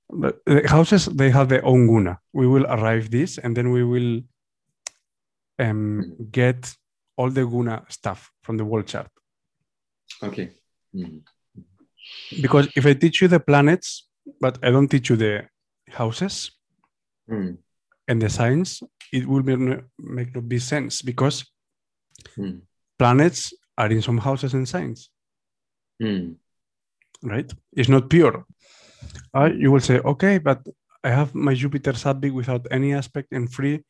[0.09, 2.19] But the houses they have their own guna.
[2.33, 4.21] We will arrive this, and then we will
[5.59, 6.75] um, get
[7.17, 9.07] all the guna stuff from the world chart.
[10.21, 10.51] Okay.
[10.95, 11.21] Mm.
[12.41, 14.07] Because if I teach you the planets,
[14.39, 15.47] but I don't teach you the
[15.89, 16.51] houses
[17.29, 17.57] Mm.
[18.07, 19.55] and the signs, it will be,
[19.97, 21.45] make no be sense because
[22.37, 22.61] Mm.
[22.97, 25.09] planets are in some houses and signs,
[26.01, 26.35] Mm.
[27.23, 27.51] right?
[27.71, 28.45] It's not pure.
[29.33, 30.59] Uh, you will say, okay, but
[31.03, 33.83] I have my Jupiter Sattvic without any aspect and free,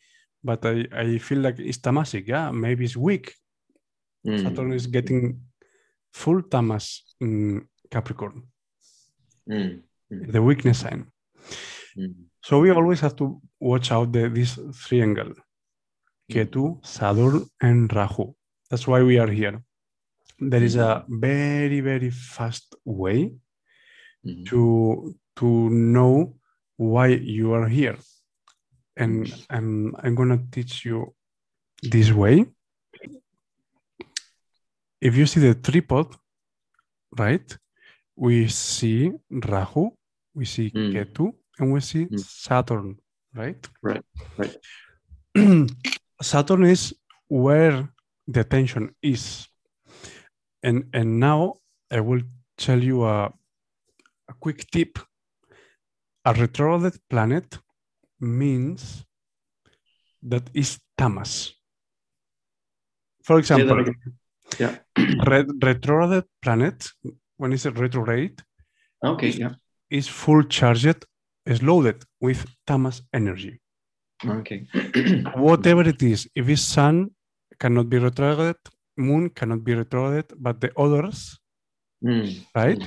[0.43, 2.27] but I, I feel like it's tamasic.
[2.27, 3.33] Yeah, maybe it's weak.
[4.27, 4.41] Mm.
[4.43, 5.39] Saturn is getting
[6.13, 8.43] full tamas in Capricorn,
[9.49, 9.81] Mm.
[10.11, 10.31] Mm.
[10.31, 11.11] the weakness sign.
[11.97, 12.13] Mm.
[12.41, 15.33] So we always have to watch out the, this triangle,
[16.31, 18.33] Ketu, Saturn, and Rahu.
[18.69, 19.61] That's why we are here.
[20.39, 23.33] There is a very, very fast way
[24.47, 26.35] to to know
[26.77, 27.97] why you are here.
[28.95, 31.13] And I'm, I'm going to teach you
[31.81, 32.45] this way.
[35.01, 36.15] If you see the tripod,
[37.17, 37.57] right,
[38.15, 39.89] we see Rahu,
[40.33, 40.93] we see Mm.
[40.93, 42.19] Ketu, and we see Mm.
[42.19, 42.97] Saturn,
[43.35, 43.67] right?
[43.81, 44.03] Right,
[44.37, 44.55] right.
[46.21, 46.93] Saturn is
[47.27, 47.89] where
[48.27, 49.47] the attention is.
[50.61, 51.55] And, and now
[51.91, 52.21] I will
[52.57, 53.25] tell you a,
[54.29, 54.99] a quick tip.
[56.25, 57.59] A retrograde planet
[58.23, 59.05] means
[60.23, 61.53] that is tamas.
[63.23, 63.85] For example.
[64.59, 64.77] Yeah.
[65.25, 66.87] ret- retrograde planet,
[67.37, 68.41] when it's a retrograde,
[69.03, 69.29] Okay.
[69.29, 69.53] Yeah.
[69.89, 71.05] is full charged,
[71.45, 73.59] is loaded with tamas energy.
[74.25, 74.67] Okay.
[75.35, 77.09] Whatever it is, if it's sun
[77.59, 78.55] cannot be retrograde,
[78.97, 81.39] moon cannot be retrograde, but the others,
[82.05, 82.45] Mm.
[82.53, 82.83] right,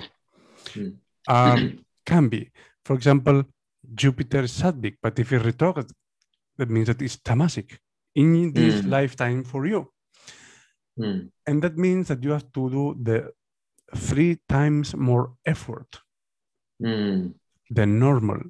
[0.77, 0.97] Mm.
[1.27, 1.59] are
[2.05, 2.51] can be.
[2.85, 3.45] For example,
[3.95, 5.91] Jupiter is Sattvic, but if it's retrograde,
[6.59, 7.79] that means that it's tamasic
[8.15, 8.91] in this Mm.
[8.91, 9.93] lifetime for you.
[10.99, 11.31] Mm.
[11.47, 13.33] And that means that you have to do the
[13.95, 16.01] three times more effort
[16.83, 17.35] Mm.
[17.71, 18.41] than normal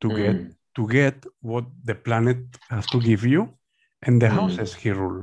[0.00, 0.52] to get Mm.
[0.76, 3.42] to get what the planet has to give you
[4.02, 4.36] and the Mm.
[4.38, 5.22] houses he rule.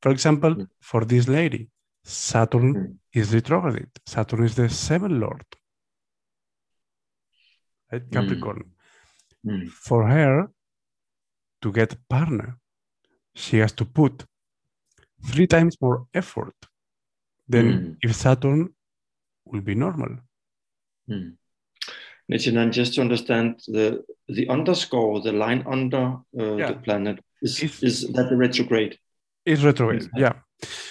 [0.00, 0.68] For example, Mm.
[0.80, 1.62] for this lady,
[2.02, 3.90] Saturn is retrograde.
[4.06, 5.44] Saturn is the seventh lord.
[7.92, 8.10] Right?
[8.10, 8.62] Capricorn.
[9.46, 9.68] Mm.
[9.68, 10.48] For her
[11.62, 12.58] to get a partner,
[13.34, 14.24] she has to put
[15.24, 16.54] three times more effort
[17.48, 17.96] than Mm.
[18.02, 18.74] if Saturn
[19.44, 20.18] will be normal.
[21.08, 21.36] Mm.
[22.28, 26.04] Nichiren, just to understand the the underscore, the line under
[26.40, 26.68] uh, Yeah.
[26.72, 28.98] the planet, is is that the retrograde?
[29.44, 30.00] It's retrograde.
[30.02, 30.32] Is- Yeah.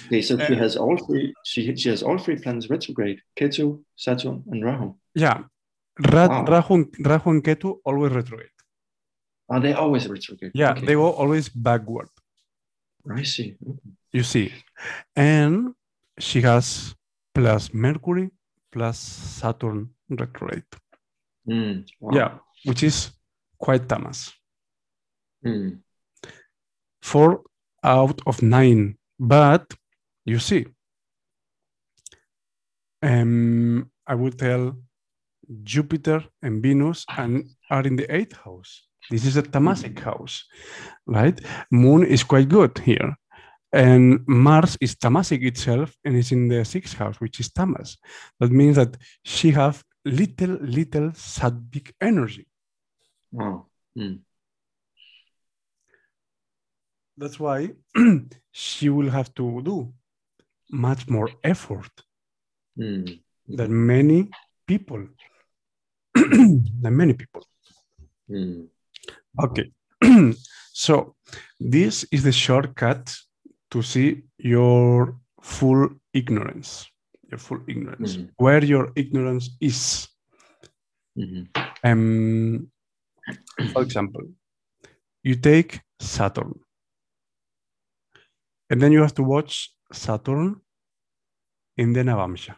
[0.05, 1.33] Okay, so she Uh, has all three.
[1.43, 4.95] She she has all three planets retrograde: Ketu, Saturn, and Rahu.
[5.13, 5.43] Yeah.
[5.99, 6.45] Ra- Wow.
[6.45, 8.49] Rahu, and- Rahu and Ketu always retrograde.
[9.49, 10.51] Are they always retrograde?
[10.55, 10.85] Yeah, Okay.
[10.85, 12.09] they go always backward.
[13.09, 13.55] I see.
[13.69, 13.89] Okay.
[14.11, 14.51] You see.
[15.15, 15.73] And
[16.19, 16.95] she has
[17.33, 18.31] plus Mercury
[18.71, 20.65] plus Saturn retrograde.
[21.47, 21.85] Mm.
[21.99, 22.11] Wow.
[22.17, 23.11] Yeah, which is
[23.57, 24.33] quite tamas.
[25.45, 25.79] Mm.
[27.01, 27.43] For
[27.83, 28.97] out of nine.
[29.19, 29.73] But
[30.25, 30.65] you see,
[33.01, 34.75] um, I would tell
[35.63, 38.87] Jupiter and Venus and are in the eighth house.
[39.09, 40.45] This is a tamasic house,
[41.05, 41.39] right?
[41.71, 43.15] Moon is quite good here.
[43.71, 47.97] And Mars is tamasic itself and is in the sixth house, which is tamas.
[48.39, 52.47] That means that she have little, little sattvic energy.
[53.39, 53.65] Oh.
[53.97, 54.19] Mm.
[57.17, 57.71] That's why
[58.51, 59.93] she will have to do
[60.71, 61.91] much more effort
[62.77, 63.21] Mm.
[63.47, 64.29] than many
[64.67, 65.07] people.
[66.81, 67.43] than many people.
[68.29, 68.67] Mm.
[69.43, 69.71] Okay.
[70.73, 71.15] so
[71.59, 73.15] this is the shortcut
[73.71, 76.87] to see your full ignorance.
[77.29, 78.17] Your full ignorance.
[78.17, 78.29] Mhm.
[78.37, 80.07] Where your ignorance is.
[81.17, 81.47] Mhm.
[81.83, 82.71] Um,
[83.73, 84.23] for example,
[85.23, 86.53] you take Saturn.
[88.69, 90.61] And then you have to watch Saturn
[91.77, 92.55] in the Navamsha,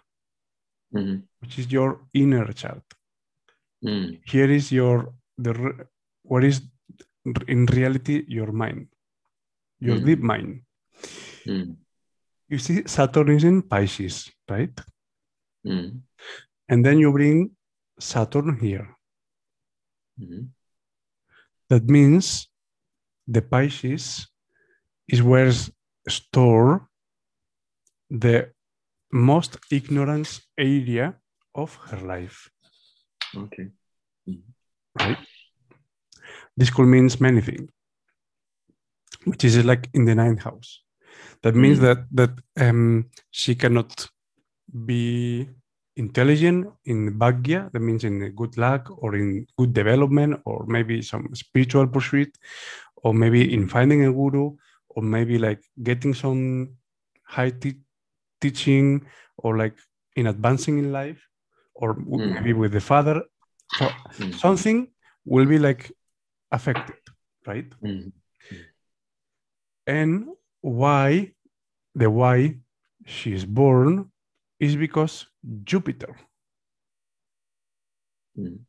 [0.94, 1.24] Mhm.
[1.40, 2.84] which is your inner chart.
[3.84, 4.20] Mm.
[4.26, 5.54] Here is your the
[6.24, 6.62] what is
[7.48, 8.88] in reality your mind,
[9.80, 10.06] your Mhm.
[10.06, 10.62] deep mind.
[11.46, 11.78] Mm.
[12.50, 14.74] You see, Saturn is in Pisces, right?
[15.66, 16.02] Mm.
[16.70, 17.56] And then you bring
[18.00, 18.88] Saturn here.
[20.20, 20.50] Mhm.
[21.70, 22.50] That means
[23.28, 24.28] the Pisces
[25.08, 25.52] is where
[26.08, 26.88] store
[28.10, 28.54] the
[29.12, 31.20] most ignorance area
[31.54, 32.50] of her life,
[33.36, 33.70] Okay.
[35.00, 35.18] right?
[36.56, 37.70] This could means many things,
[39.26, 40.84] which is like in the ninth house.
[41.44, 41.82] That means Mm.
[41.82, 42.34] that that
[42.70, 44.08] um, she cannot
[44.86, 45.48] be
[45.96, 51.30] intelligent in bhagya, that means in good luck or in good development, or maybe some
[51.34, 52.36] spiritual pursuit,
[53.04, 54.56] or maybe in finding a guru,
[54.90, 56.70] or maybe like getting some
[57.24, 57.82] high te-
[58.42, 59.06] teaching,
[59.38, 59.78] or like
[60.16, 61.27] in advancing in life,
[61.78, 62.34] or Mm.
[62.34, 63.24] maybe with the father.
[63.78, 63.86] So
[64.20, 64.34] Mm.
[64.34, 64.88] something
[65.26, 65.92] will be like
[66.52, 66.98] affected,
[67.46, 67.70] right?
[67.82, 68.12] Mm.
[69.86, 70.28] And
[70.62, 71.34] why
[71.96, 72.60] the why
[73.06, 74.12] she is born
[74.60, 75.28] is because
[75.64, 76.16] Jupiter.
[78.38, 78.66] Mm.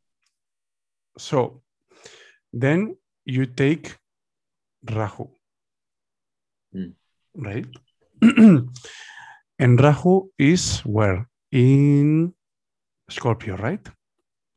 [1.18, 1.62] So
[2.52, 3.96] then you take
[4.84, 5.26] Rahu,
[6.74, 6.94] Mm.
[7.34, 7.66] right?
[9.58, 11.28] and Rahu is where?
[11.50, 12.34] In
[13.08, 13.86] Scorpio, right?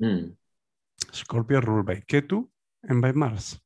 [0.01, 0.35] Mm.
[1.11, 2.47] Scorpio ruled by Ketu
[2.83, 3.59] and by Mars.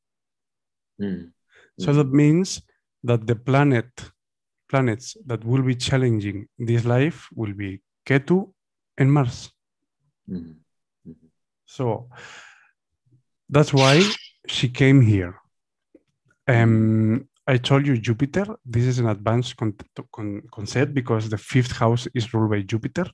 [1.00, 1.32] Mm.
[1.78, 2.62] So that means
[3.02, 3.88] that the planet
[4.68, 8.52] planets that will be challenging this life will be Ketu
[8.98, 9.52] and Mars.
[10.28, 10.56] Mm.
[11.66, 12.08] So
[13.48, 14.02] that's why
[14.46, 15.40] she came here.
[16.48, 18.46] Um, I told you Jupiter.
[18.64, 19.76] This is an advanced con-
[20.12, 23.06] con- concept because the fifth house is ruled by Jupiter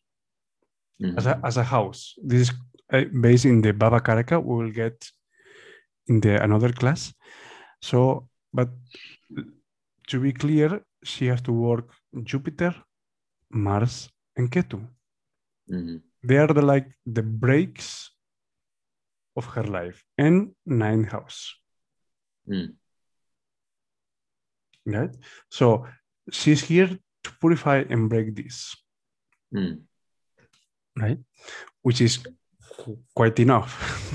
[1.17, 2.15] as a, as a house.
[2.23, 2.53] This is
[2.93, 4.43] uh, based in the Bhava Karaka.
[4.43, 5.11] We will get
[6.09, 7.13] in the another class.
[7.81, 8.69] So, but
[10.09, 11.91] to be clear, she has to work
[12.23, 12.75] Jupiter,
[13.51, 14.87] Mars, and Ketu.
[15.71, 16.01] Mm.
[16.23, 18.11] They are the like the breaks
[19.37, 21.55] of her life and nine house.
[22.49, 22.75] Mm.
[24.87, 25.15] Right?
[25.49, 25.87] So
[26.31, 28.77] she's here to purify and break this,
[29.55, 29.83] Mm.
[30.97, 31.19] Right?
[31.83, 32.19] Which is
[33.15, 33.73] quite enough.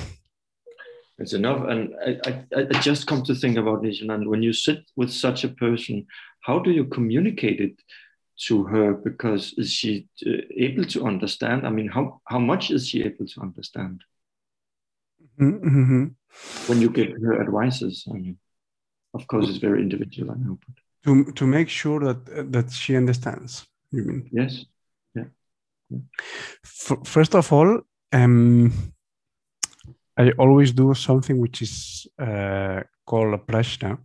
[1.19, 1.67] It's enough.
[1.67, 5.43] And I, I, I just come to think about Nishanand, when you sit with such
[5.43, 6.05] a person,
[6.41, 7.81] how do you communicate it
[8.47, 8.93] to her?
[8.93, 11.65] Because is she uh, able to understand?
[11.65, 14.03] I mean, how, how much is she able to understand
[15.39, 16.13] Mhm.
[16.67, 18.05] when you give her advices?
[18.07, 18.37] I mean,
[19.13, 22.97] of course, it's very individual, I know, but To to make sure that that she
[22.97, 23.65] understands.
[23.91, 24.29] You mean?
[24.31, 24.65] yes.
[27.05, 28.71] First of all, um,
[30.17, 33.97] I always do something which is uh, called a prashna,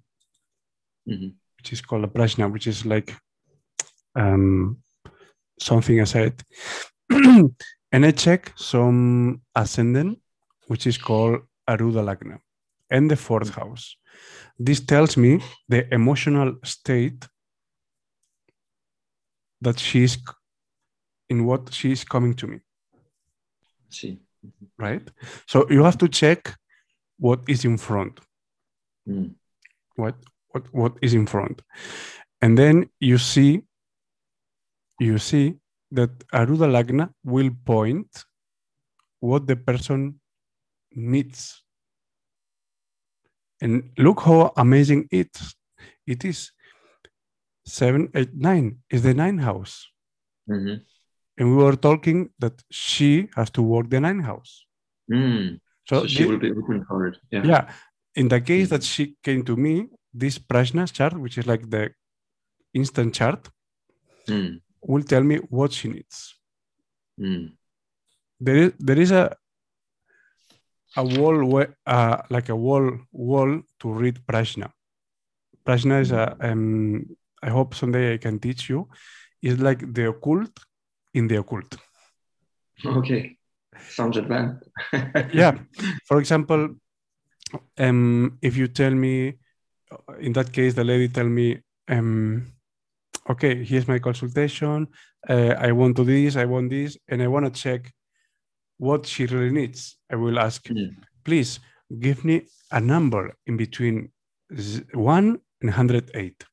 [1.08, 1.34] Mhm.
[1.56, 3.16] which is called a prashna, which is like
[4.14, 4.76] um,
[5.58, 6.42] something said,
[7.92, 10.18] and I check some ascendant,
[10.68, 12.38] which is called Arudha Lagna,
[12.90, 13.96] and the fourth house.
[14.58, 17.26] This tells me the emotional state
[19.62, 20.18] that she's
[21.32, 22.58] in what she is coming to me
[23.96, 24.12] See.
[24.84, 25.06] right?
[25.52, 26.40] So you have to check
[27.26, 28.14] what is in front,
[29.08, 29.28] Mm.
[30.02, 30.16] what
[30.52, 31.56] what what is in front,
[32.42, 32.74] and then
[33.10, 33.50] you see
[35.08, 35.46] you see
[35.98, 38.10] that Arudha Lagna will point
[39.28, 40.00] what the person
[41.12, 41.40] needs,
[43.62, 43.74] and
[44.06, 45.32] look how amazing it
[46.06, 46.40] it is.
[47.64, 49.74] seven, eight, nine is the nine house.
[50.48, 50.76] Mhm.
[51.38, 54.66] And we were talking that she has to work the nine house.
[55.10, 55.60] Mm.
[55.88, 57.16] So, So, she thi- will be open for it.
[57.30, 57.44] Yeah.
[57.44, 57.72] yeah,
[58.14, 61.90] in the case that she came to me, this Prashna chart, which is like the
[62.74, 63.48] instant chart,
[64.28, 64.60] Mm.
[64.82, 66.38] will tell me what she needs.
[67.18, 67.52] Mm.
[68.40, 69.36] There is there is a
[70.96, 74.70] a wall where, uh, like a wall wall to read Prashna.
[75.64, 77.04] Prashna is a um,
[77.42, 78.88] I hope someday I can teach you.
[79.40, 80.52] It's like the occult
[81.14, 81.76] in the occult.
[82.84, 83.36] Okay.
[83.88, 84.68] Sounds advanced.
[85.32, 85.52] yeah
[86.08, 86.68] for example
[87.78, 89.34] um if you tell me
[90.20, 91.58] in that case the lady tell me
[91.88, 92.46] um
[93.28, 94.86] okay here's my consultation
[95.28, 97.92] uh, i want to do this i want this and i want to check
[98.78, 100.96] what she really needs i will ask Mm.
[101.24, 101.60] please
[102.00, 104.10] give me a number in between
[104.94, 106.44] 1 and 108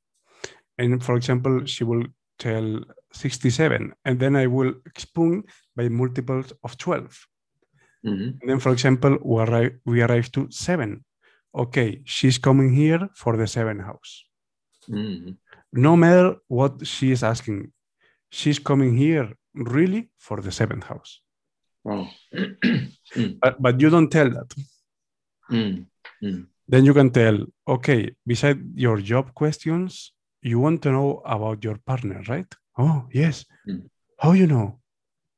[0.77, 2.05] and for example she will
[2.37, 2.81] tell
[3.11, 5.43] 67 and then i will expound
[5.75, 7.25] by multiples of 12
[8.05, 8.39] Mhm.
[8.41, 11.03] and then, for example, we arrive, we arrive to seven.
[11.53, 14.11] Okay, she's coming here for the seven house.
[14.89, 15.35] Mhm.
[15.73, 17.73] No matter what she is asking,
[18.31, 21.11] she's coming here really for the seventh house.
[21.83, 22.07] Wow.
[23.41, 24.49] But, but you don't tell that.
[25.51, 25.85] Mm.
[26.23, 26.47] Mm.
[26.71, 27.37] Then you can tell,
[27.67, 32.51] okay, beside your job questions, you want to know about your partner, right?
[32.77, 33.45] Oh, yes.
[33.67, 33.89] Mm.
[34.17, 34.79] How you know?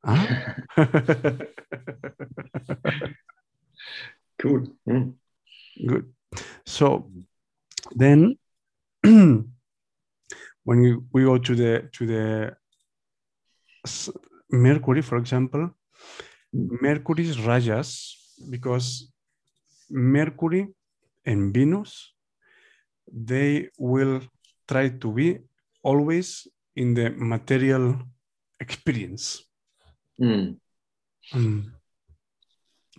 [4.41, 4.65] Cool.
[4.89, 5.13] Mm.
[5.85, 6.11] Good.
[6.65, 7.11] So
[7.91, 8.37] then
[9.03, 9.45] when
[10.65, 12.55] we, we go to the to the
[14.49, 15.69] Mercury, for example,
[16.53, 18.17] Mercury is Rajas
[18.49, 19.11] because
[19.89, 20.67] Mercury
[21.25, 22.13] and Venus
[23.13, 24.21] they will
[24.67, 25.39] try to be
[25.83, 27.99] always in the material
[28.59, 29.43] experience.
[30.19, 30.57] Mm.
[31.33, 31.71] Mm.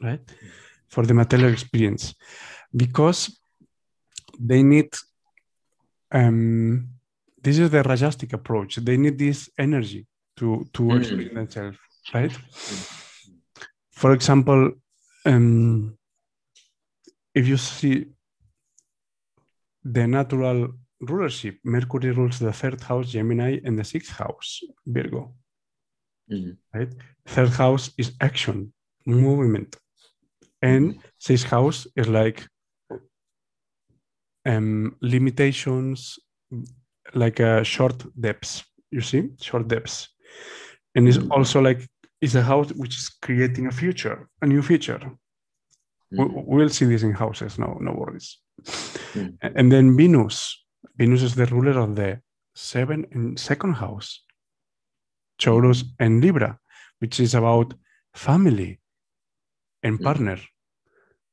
[0.01, 0.21] right
[0.89, 2.15] for the material experience
[2.75, 3.39] because
[4.39, 4.89] they need
[6.11, 6.89] um
[7.43, 10.07] this is the rajastic approach they need this energy
[10.37, 10.99] to to Mm.
[11.01, 11.79] experience themselves
[12.15, 12.33] right
[13.91, 14.71] for example
[15.27, 15.97] um
[17.35, 18.07] if you see
[19.85, 20.69] the natural
[21.11, 25.35] rulership mercury rules the third house gemini and the sixth house virgo
[26.31, 26.57] Mhm.
[26.75, 26.93] right?
[27.27, 28.73] Third house is action,
[29.07, 29.77] movement,
[30.63, 32.47] and sixth house is like
[34.47, 36.19] um, limitations,
[37.15, 38.65] like uh, short depths.
[38.91, 40.09] You see, short depths,
[40.95, 41.31] and it's Mhm.
[41.31, 41.87] also like
[42.21, 45.01] it's a house which is creating a future, a new future.
[46.11, 46.45] We, Mhm.
[46.47, 47.59] we'll see this in houses.
[47.59, 48.39] No, no worries.
[49.15, 49.37] Mm.
[49.43, 50.65] A- And then Venus.
[50.97, 52.21] Venus is the ruler of the
[52.55, 54.25] seven and second house.
[55.39, 56.59] Taurus and Libra,
[57.01, 57.75] which is about
[58.15, 58.81] family
[59.83, 60.03] and Mm.
[60.05, 60.39] partner.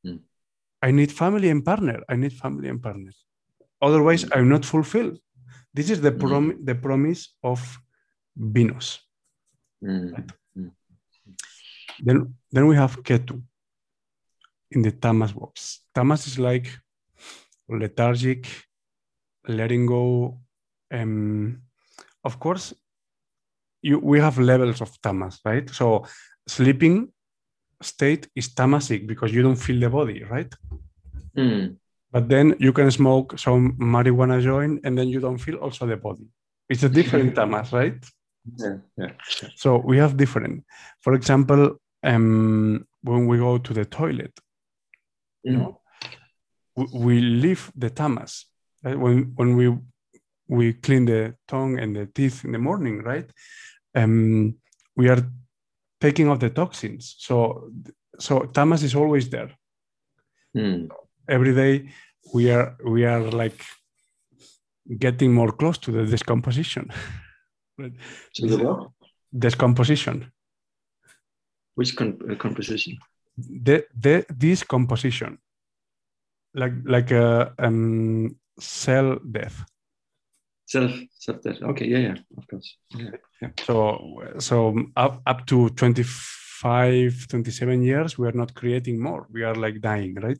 [0.05, 0.20] Mm.
[0.82, 1.97] I need family and partner.
[2.10, 3.12] I need family and partner.
[3.82, 4.32] Otherwise, Mm.
[4.36, 5.20] I'm not fulfilled.
[5.74, 6.20] This is the Mm.
[6.20, 7.60] prom- the promise of
[8.36, 8.99] Venus.
[9.84, 10.30] Mm.
[12.05, 13.43] Then, then we have Ketu
[14.72, 15.82] in the Tamas box.
[15.93, 16.68] Tamas is like
[17.68, 18.47] lethargic,
[19.47, 20.39] letting go.
[20.91, 21.61] Um,
[22.23, 22.73] of course,
[23.81, 25.69] you we have levels of tamas, right?
[25.69, 26.05] So
[26.47, 27.09] sleeping
[27.81, 30.53] state is tamasic because you don't feel the body, right?
[31.37, 31.77] Mm.
[32.11, 35.95] But then you can smoke some marijuana joint and then you don't feel also the
[35.97, 36.27] body.
[36.67, 38.03] It's a different tamas, right?
[38.57, 38.77] Yeah.
[38.97, 39.11] Yeah.
[39.55, 40.65] So we have different.
[41.01, 44.33] For example, um, when we go to the toilet,
[45.43, 45.59] you Mm.
[45.59, 45.81] know,
[46.75, 48.49] we, we leave the tamas.
[48.84, 48.97] Right?
[48.97, 49.77] When when we
[50.47, 53.30] we clean the tongue and the teeth in the morning, right?
[53.95, 54.55] Um,
[54.95, 55.23] we are
[56.01, 57.15] taking off the toxins.
[57.17, 57.69] So
[58.19, 59.51] so tamas is always there.
[60.55, 60.89] Mm.
[61.27, 61.89] Every day
[62.34, 63.63] we are we are like
[64.97, 66.89] getting more close to the decomposition.
[67.77, 67.93] right?
[68.34, 68.91] So the what?
[69.38, 70.32] Decomposition.
[71.75, 72.97] Which con- uh, composition?
[73.38, 75.38] The the decomposition.
[76.55, 79.64] Like like a um, cell death.
[80.66, 81.62] Self, self death.
[81.62, 81.88] Okay.
[81.88, 81.99] Yeah.
[81.99, 82.16] Yeah.
[82.38, 82.78] Of course.
[82.95, 83.12] Yeah.
[83.41, 83.49] yeah.
[83.66, 83.99] So,
[84.39, 89.28] so up, up to 25, 27 years, we are not creating more.
[89.32, 90.39] We are like dying, right?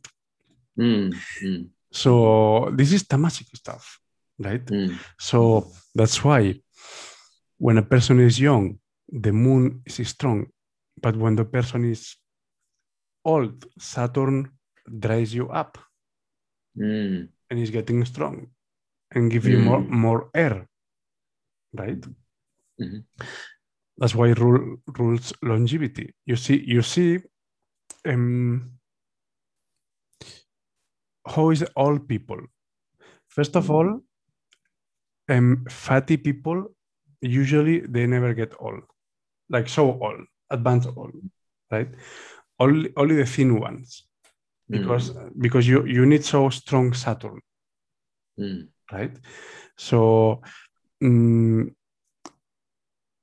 [0.78, 1.16] Mm.
[1.44, 1.70] Mm.
[1.92, 4.00] So this is tamasic stuff,
[4.38, 4.64] right?
[4.66, 4.98] Mm.
[5.20, 6.62] So that's why
[7.58, 10.48] when a person is young, the moon is strong.
[11.02, 12.16] But when the person is
[13.26, 14.52] old, Saturn
[15.00, 15.78] dries you up
[16.78, 17.30] Mm.
[17.50, 18.48] And is getting strong
[19.12, 19.90] and give you more, Mm.
[19.90, 20.68] more air.
[21.74, 22.02] right?
[22.82, 23.04] Mhm.
[23.98, 26.16] That's why rule rules longevity.
[26.26, 27.20] You see, you see,
[28.06, 28.80] um,
[31.28, 32.42] how is all people?
[33.28, 33.76] First of Mhm.
[33.76, 34.02] all,
[35.30, 36.76] um, fatty people
[37.22, 38.84] usually they never get old,
[39.50, 41.14] like so old, advanced old,
[41.72, 41.90] right?
[42.60, 44.09] Only only the thin ones,
[44.70, 47.40] because because you you need so strong Saturn,
[48.40, 48.68] Mm.
[48.92, 49.20] right?
[49.78, 50.42] So
[51.04, 51.74] mm,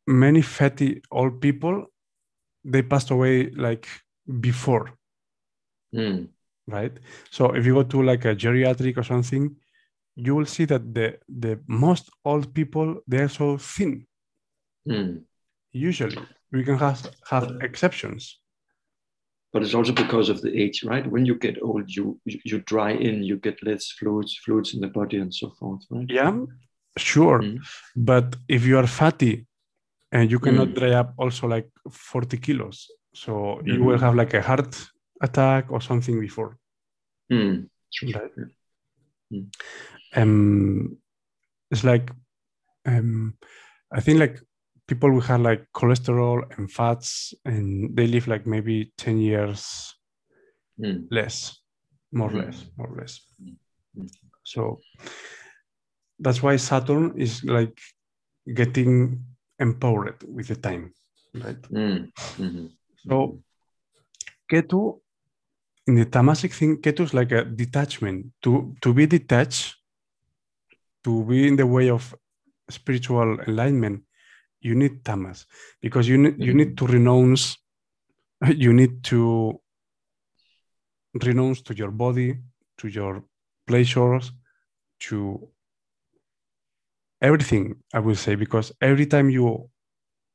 [0.07, 1.87] many fatty old people
[2.65, 3.87] they passed away like
[4.41, 4.91] before,
[5.95, 6.29] Mm.
[6.67, 6.99] right?
[7.31, 9.57] So if you go to like a geriatric or something,
[10.17, 14.07] you will see that the the most old people they are so thin.
[14.89, 15.25] Mm.
[15.73, 16.19] Usually,
[16.53, 18.41] we can have have exceptions.
[19.53, 21.07] But it's also because of the age, right?
[21.11, 24.81] When you get old, you you, you dry in, you get less fluids, fluids in
[24.81, 26.11] the body, and so forth, right?
[26.11, 26.33] Yeah,
[26.99, 27.41] sure.
[27.43, 27.59] Mm.
[27.95, 29.47] But if you are fatty
[30.13, 30.75] and you cannot Mm.
[30.75, 34.75] dry up also like 40 kilos, so you will have like a heart
[35.23, 36.59] attack or something before.
[37.33, 37.69] Mm.
[38.15, 38.33] Right.
[39.33, 39.47] Mm.
[40.17, 40.99] Um,
[41.71, 42.11] it's like,
[42.85, 43.35] um,
[43.91, 44.41] I think like
[44.87, 49.93] people will have like cholesterol and fats and they live like maybe 10 years
[50.79, 51.07] Mm.
[51.11, 51.57] less,
[52.13, 53.21] more or less, more or less.
[53.43, 53.57] Mm.
[54.43, 54.81] So
[56.21, 57.81] that's why Saturn is like
[58.55, 59.25] getting
[59.59, 60.93] empowered with the time,
[61.35, 61.63] right?
[61.73, 62.13] Mm.
[62.37, 62.73] Mhm.
[63.09, 63.41] So
[64.53, 65.01] Ketu,
[65.87, 68.27] in the Tamasic thing, Ketu is like a detachment.
[68.43, 69.77] To to be detached,
[71.05, 72.15] to be in the way of
[72.69, 74.03] spiritual enlightenment,
[74.67, 75.47] you need tamas
[75.81, 77.57] because you need you need to renounce.
[78.65, 79.21] You need to
[81.27, 82.31] renounce to your body,
[82.79, 83.25] to your
[83.67, 84.33] pleasures,
[85.09, 85.17] to
[87.23, 87.65] everything.
[87.95, 89.71] I will say because every time you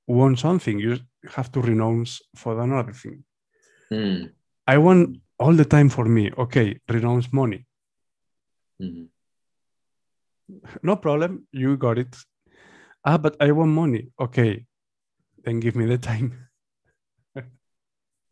[0.08, 0.98] want something, you
[1.36, 3.24] have to renounce for another thing.
[3.92, 4.32] Mm.
[4.68, 6.32] I want all the time for me.
[6.38, 7.66] Okay, renounce money.
[8.80, 9.10] Mhm.
[10.84, 11.48] No problem.
[11.52, 12.16] You got it.
[13.04, 14.12] Ah, but I want money.
[14.20, 14.66] Okay,
[15.44, 16.48] then give me the time.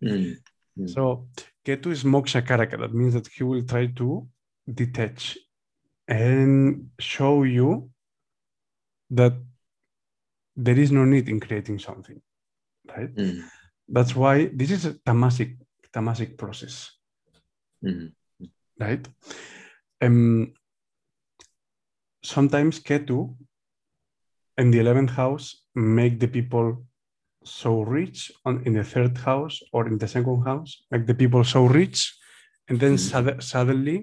[0.02, 0.38] Mm.
[0.78, 0.90] Mm.
[0.90, 1.28] So
[1.66, 2.80] Ketu is moksha karaka.
[2.80, 4.28] That means that he will try to
[4.74, 5.38] detach
[6.08, 7.90] and show you
[9.12, 9.34] that
[10.56, 12.22] there is no need in creating something.
[12.88, 13.14] Right?
[13.14, 13.44] Mm.
[13.90, 15.58] That's why this is a tamasic
[15.94, 16.92] tamasic process.
[17.84, 18.14] Mhm.
[18.80, 19.08] right?
[20.02, 20.54] Um,
[22.24, 23.36] sometimes Ketu
[24.62, 25.46] in the 11th house
[25.76, 26.68] make the people
[27.44, 31.44] so rich on, in the third house or in the second house, make the people
[31.44, 32.00] so rich,
[32.68, 33.98] and then sud- suddenly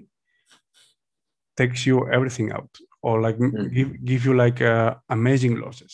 [1.55, 3.73] takes you everything out or like m- Mhm.
[3.75, 5.93] give, give you like uh, amazing losses.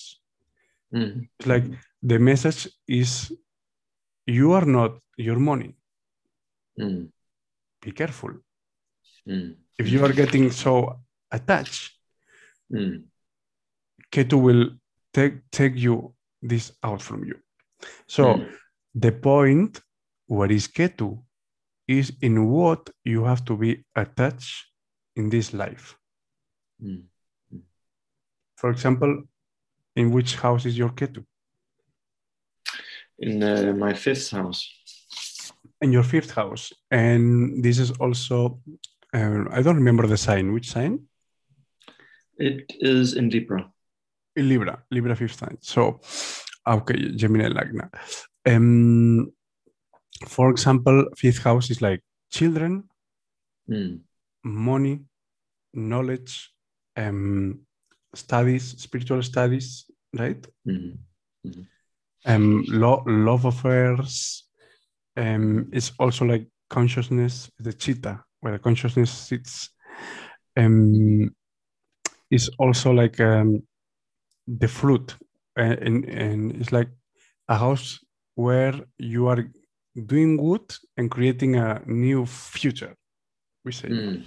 [0.93, 1.27] Mhm.
[1.39, 1.65] It's like
[2.11, 3.11] the message is
[4.25, 5.71] you are not your money.
[6.79, 7.11] Mm.
[7.81, 8.31] Be careful.
[9.27, 9.55] Mm.
[9.77, 10.73] If you are getting so
[11.37, 11.83] attached,
[14.13, 14.69] Ketu will
[15.13, 16.13] take take you
[16.49, 17.35] this out from you.
[18.07, 18.47] So Mm.
[18.95, 19.81] the point
[20.27, 21.23] what is Ketu
[21.87, 24.71] is in what you have to be attached
[25.15, 25.97] in this life.
[26.79, 27.03] Mm.
[28.55, 29.23] For example,
[29.95, 31.25] in which house is your Ketu?
[33.19, 34.69] In uh, my fifth house.
[35.81, 36.71] In your fifth house.
[36.89, 38.61] And this is also,
[39.13, 40.53] uh, I don't remember the sign.
[40.53, 41.07] Which sign?
[42.37, 43.72] It is in Libra.
[44.35, 45.57] Libra, Libra fifth sign.
[45.61, 46.01] So,
[46.67, 47.89] okay, Gemini Lagna.
[48.45, 49.31] Um,
[50.27, 52.83] for example, fifth house is like children,
[53.69, 54.01] Mm.
[54.43, 54.99] money,
[55.73, 56.51] knowledge,
[56.97, 57.59] um,
[58.13, 60.45] studies, spiritual studies, right?
[60.67, 60.97] Mm.
[62.25, 64.43] Um, lo- love affairs.
[65.15, 69.69] Um, it's also like consciousness, the chitta, where the consciousness sits.
[70.57, 71.33] Um,
[72.29, 73.63] is also like um,
[74.47, 75.15] the fruit,
[75.57, 76.89] uh, and, and it's like
[77.47, 77.99] a house
[78.35, 79.43] where you are
[80.05, 82.95] doing good and creating a new future.
[83.65, 83.89] We say.
[83.89, 84.23] Mm.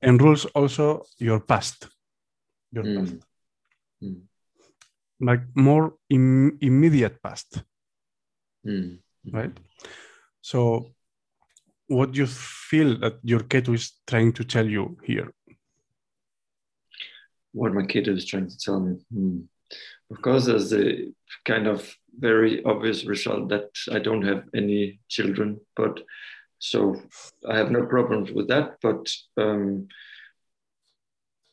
[0.00, 1.88] and rules also your past
[2.72, 2.96] your Mm.
[2.96, 3.14] past
[4.02, 4.22] Mm.
[5.20, 7.62] like more Im- immediate past
[8.66, 8.98] Mm.
[9.32, 9.54] right
[10.40, 10.90] so
[11.88, 12.26] what you
[12.70, 15.28] feel that your ketu is trying to tell you here
[17.54, 18.98] what my kid is trying to tell me.
[19.12, 19.40] Hmm.
[20.10, 21.12] Of course, there's the
[21.44, 26.00] kind of very obvious result that I don't have any children, but
[26.58, 27.00] so
[27.48, 28.76] I have no problems with that.
[28.82, 29.88] But um,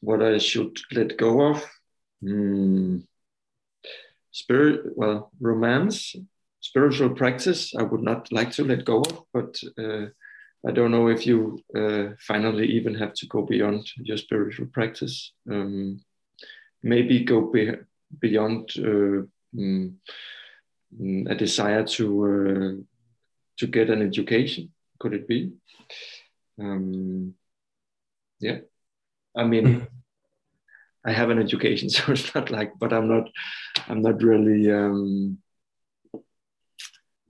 [0.02, 1.66] what I should let go of,
[2.22, 3.00] hmm,
[4.32, 6.16] spirit, well, romance,
[6.60, 10.08] spiritual practice, I would not like to let go of, but uh,
[10.68, 15.34] I don't know if you uh, finally even have to go beyond your spiritual practice.
[15.50, 16.02] Um,
[16.84, 17.72] maybe go be
[18.20, 19.94] beyond uh, mm,
[21.28, 22.84] a desire to uh,
[23.58, 24.72] to get an education.
[25.00, 25.52] Could it be?
[26.60, 27.34] Um,
[28.40, 28.60] yeah,
[29.36, 29.86] I mean, mm-hmm.
[31.06, 33.30] I have an education, so it's not like, but I'm not,
[33.88, 34.72] I'm not really.
[34.72, 35.40] Um,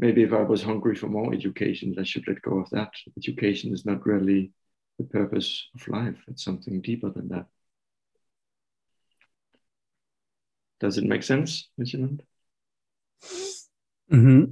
[0.01, 2.91] maybe if I was hungry for more education, I should let go of that.
[3.17, 4.51] Education is not really
[4.97, 6.17] the purpose of life.
[6.27, 7.45] It's something deeper than that.
[10.79, 12.23] Does it make sense, Reginald?
[14.11, 14.43] Mm-hmm.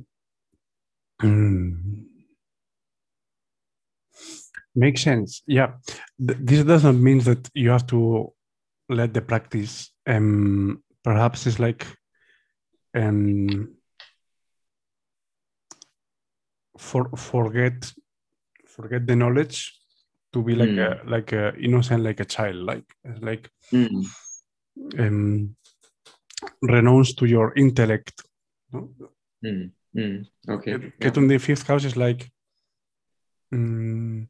[1.24, 2.06] Mm.
[4.76, 5.42] Makes sense.
[5.48, 5.74] Yeah.
[6.20, 8.32] This does not mean that you have to
[8.88, 9.92] let the practice.
[10.06, 11.88] Um, perhaps it's like
[12.96, 13.76] um,
[16.80, 17.92] for forget
[18.68, 19.58] forget the knowledge
[20.32, 20.86] to be like mm.
[20.88, 22.88] a like a innocent like a child like
[23.22, 24.06] like mm.
[24.98, 25.56] um,
[26.62, 28.24] renounce to your intellect.
[28.72, 28.90] No?
[29.44, 30.26] Mm.
[30.48, 30.78] Okay.
[30.78, 31.22] Get, yeah.
[31.22, 32.30] on the fifth house is like
[33.54, 34.28] mm,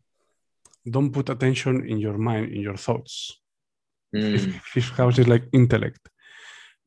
[0.89, 3.39] don't put attention in your mind, in your thoughts.
[4.12, 4.62] Fifth, mm.
[4.62, 6.10] fifth, house is like intellect.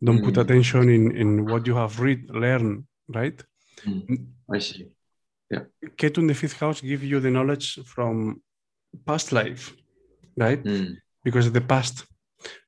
[0.03, 3.41] Don't put attention in, in what you have read, learn, right?
[4.53, 4.89] I see.
[5.53, 5.65] Yeah.
[5.99, 8.43] Ketu in the fifth house give you the knowledge from
[9.07, 9.75] past life,
[10.37, 10.61] right?
[11.25, 12.07] Because of the past.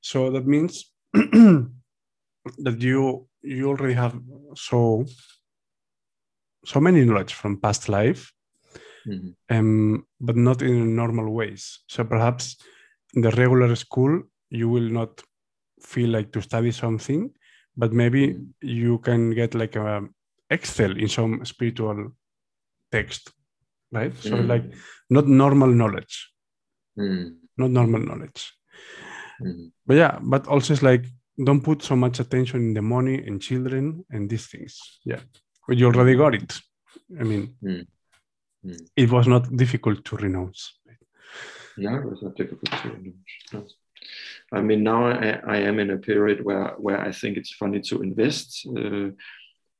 [0.01, 4.13] So that means that you you already have
[4.55, 5.05] so
[6.65, 8.31] so many knowledge from past life
[9.07, 9.29] mm-hmm.
[9.55, 12.57] um, but not in normal ways so perhaps
[13.13, 15.21] in the regular school you will not
[15.79, 17.29] feel like to study something
[17.77, 18.45] but maybe mm-hmm.
[18.61, 20.01] you can get like a
[20.49, 22.11] excel in some spiritual
[22.91, 23.31] text
[23.91, 24.29] right mm-hmm.
[24.29, 24.65] so like
[25.09, 26.31] not normal knowledge
[26.97, 27.29] mm-hmm.
[27.57, 28.53] not normal knowledge
[29.41, 29.67] mm-hmm.
[29.85, 31.05] but yeah but also it's like
[31.43, 34.99] don't put so much attention in the money and children and these things.
[35.03, 35.19] Yeah,
[35.67, 36.57] but you already got it.
[37.19, 37.85] I mean, mm.
[38.65, 38.87] Mm.
[38.95, 40.79] it was not difficult to renounce.
[41.77, 43.75] Yeah, it was not difficult to renounce.
[44.53, 47.81] I mean, now I, I, am in a period where where I think it's funny
[47.81, 49.09] to invest uh,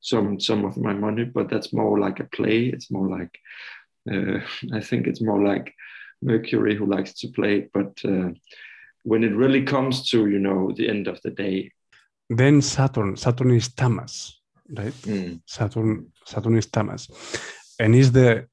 [0.05, 2.67] some some of my money, but that's more like a play.
[2.67, 3.39] It's more like
[4.11, 4.39] uh,
[4.77, 5.73] I think it's more like
[6.21, 7.93] Mercury who likes to play, but.
[8.03, 8.31] Uh,
[9.05, 11.71] when it really comes to you know the end of the day
[12.29, 14.41] then saturn saturn is tamas
[14.77, 15.39] right mm.
[15.45, 17.07] saturn saturn is tamas
[17.79, 18.47] and is the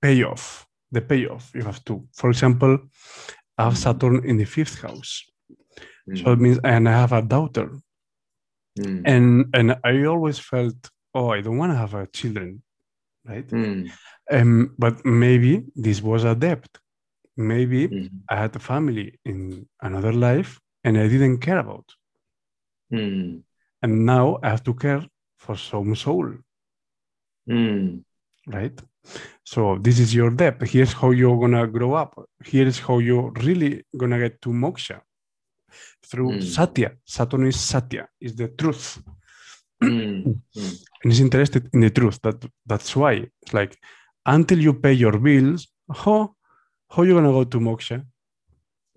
[0.00, 2.78] payoff the payoff you have to for example
[3.58, 5.24] i have saturn in the fifth house
[6.08, 6.22] mm.
[6.22, 7.68] so it means and i have a daughter
[8.78, 9.02] mm.
[9.04, 12.62] and and i always felt oh i don't want to have a children
[13.24, 13.90] right mm.
[14.30, 16.66] um, but maybe this was a debt
[17.36, 18.16] maybe mm-hmm.
[18.28, 21.84] I had a family in another life and I didn't care about.
[22.92, 23.42] Mm.
[23.82, 25.04] And now I have to care
[25.36, 26.32] for some soul.
[27.48, 28.02] Mm.
[28.46, 28.80] Right?
[29.44, 30.62] So this is your debt.
[30.62, 32.14] Here's how you're gonna grow up.
[32.44, 35.00] Here's how you're really gonna get to moksha.
[36.08, 36.42] Through mm.
[36.42, 36.92] Satya.
[37.04, 39.02] Saturn is Satya, is the truth.
[39.82, 40.40] Mm.
[40.54, 42.20] and he's interested in the truth.
[42.22, 43.76] That that's why it's like
[44.24, 46.36] until you pay your bills, how
[46.90, 48.04] how you gonna go to moksha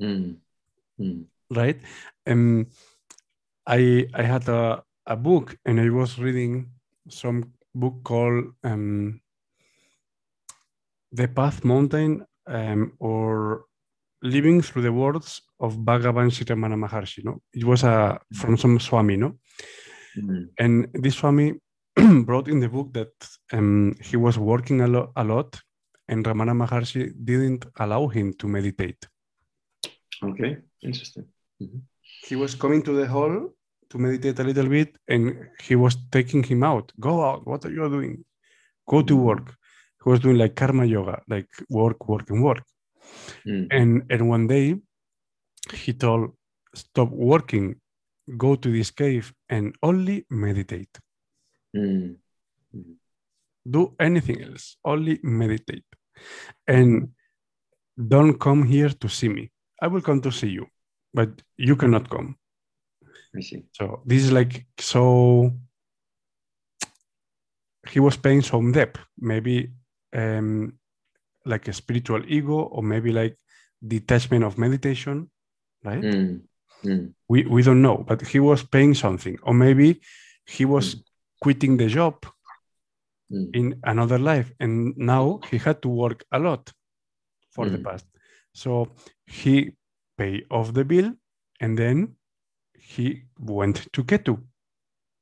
[0.01, 0.36] mm.
[0.99, 1.26] Mm.
[1.51, 1.80] right
[2.28, 2.68] um
[3.68, 6.70] i i had a, a book and i was reading
[7.10, 9.22] some book called um
[11.12, 13.66] the path mountain um, or
[14.22, 18.80] living through the words of bhagavan sri ramana maharshi no it was a from some
[18.80, 19.30] swami no
[20.17, 20.47] mm.
[20.59, 21.53] and this swami
[22.26, 23.13] brought in the book that
[23.53, 25.61] um, he was working a, lo- a lot
[26.09, 29.01] and Ramana Maharshi didn't allow him to meditate.
[30.24, 31.26] Okay, interesting.
[31.61, 31.80] Mm-hmm.
[32.28, 33.34] He was coming to the hall
[33.91, 35.24] to meditate a little bit, and
[35.61, 36.91] he was taking him out.
[36.99, 37.45] Go out.
[37.47, 38.26] What are you doing?
[38.88, 39.24] Go to mm.
[39.30, 39.55] work.
[40.03, 42.63] He was doing like karma yoga, like work, work, and work.
[43.45, 43.68] Mm.
[43.72, 44.76] And and one day,
[45.74, 46.34] he told,
[46.76, 47.76] "Stop working.
[48.38, 50.99] Go to this cave and only meditate."
[51.76, 52.18] Mm.
[53.70, 54.78] Do anything else.
[54.84, 55.86] Only meditate
[56.68, 57.10] and
[58.07, 59.51] don't come here to see me.
[59.82, 60.68] I will come to see you,
[61.14, 62.36] but you cannot come.
[63.36, 63.64] I see.
[63.74, 65.51] So this is like so.
[67.88, 69.72] He was paying some debt, maybe
[70.14, 70.74] um,
[71.50, 73.36] like a spiritual ego, or maybe like
[73.82, 75.30] detachment of meditation,
[75.84, 76.04] right?
[76.04, 76.41] Mm.
[76.84, 77.14] Mm.
[77.28, 80.02] We we don't know, but he was paying something, or maybe
[80.45, 81.04] he was Mm.
[81.43, 82.16] quitting the job
[83.32, 83.50] Mm.
[83.54, 86.74] in another life, and now he had to work a lot
[87.52, 87.84] for the Mm.
[87.84, 88.06] past.
[88.54, 88.88] So
[89.26, 89.72] he
[90.18, 91.14] paid off the bill,
[91.62, 92.16] and then
[92.74, 94.36] he went to Ketu,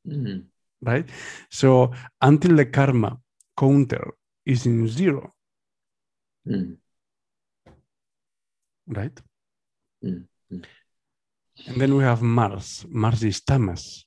[0.05, 0.45] Mm.
[0.82, 1.09] right?
[1.49, 3.19] So until the karma
[3.55, 4.13] counter
[4.45, 5.34] is in zero,
[6.47, 6.77] Mm.
[8.87, 9.21] right?
[10.03, 10.25] Mm.
[10.51, 10.63] Mm.
[11.67, 12.85] And then we have Mars.
[12.89, 14.05] Mars is tamas,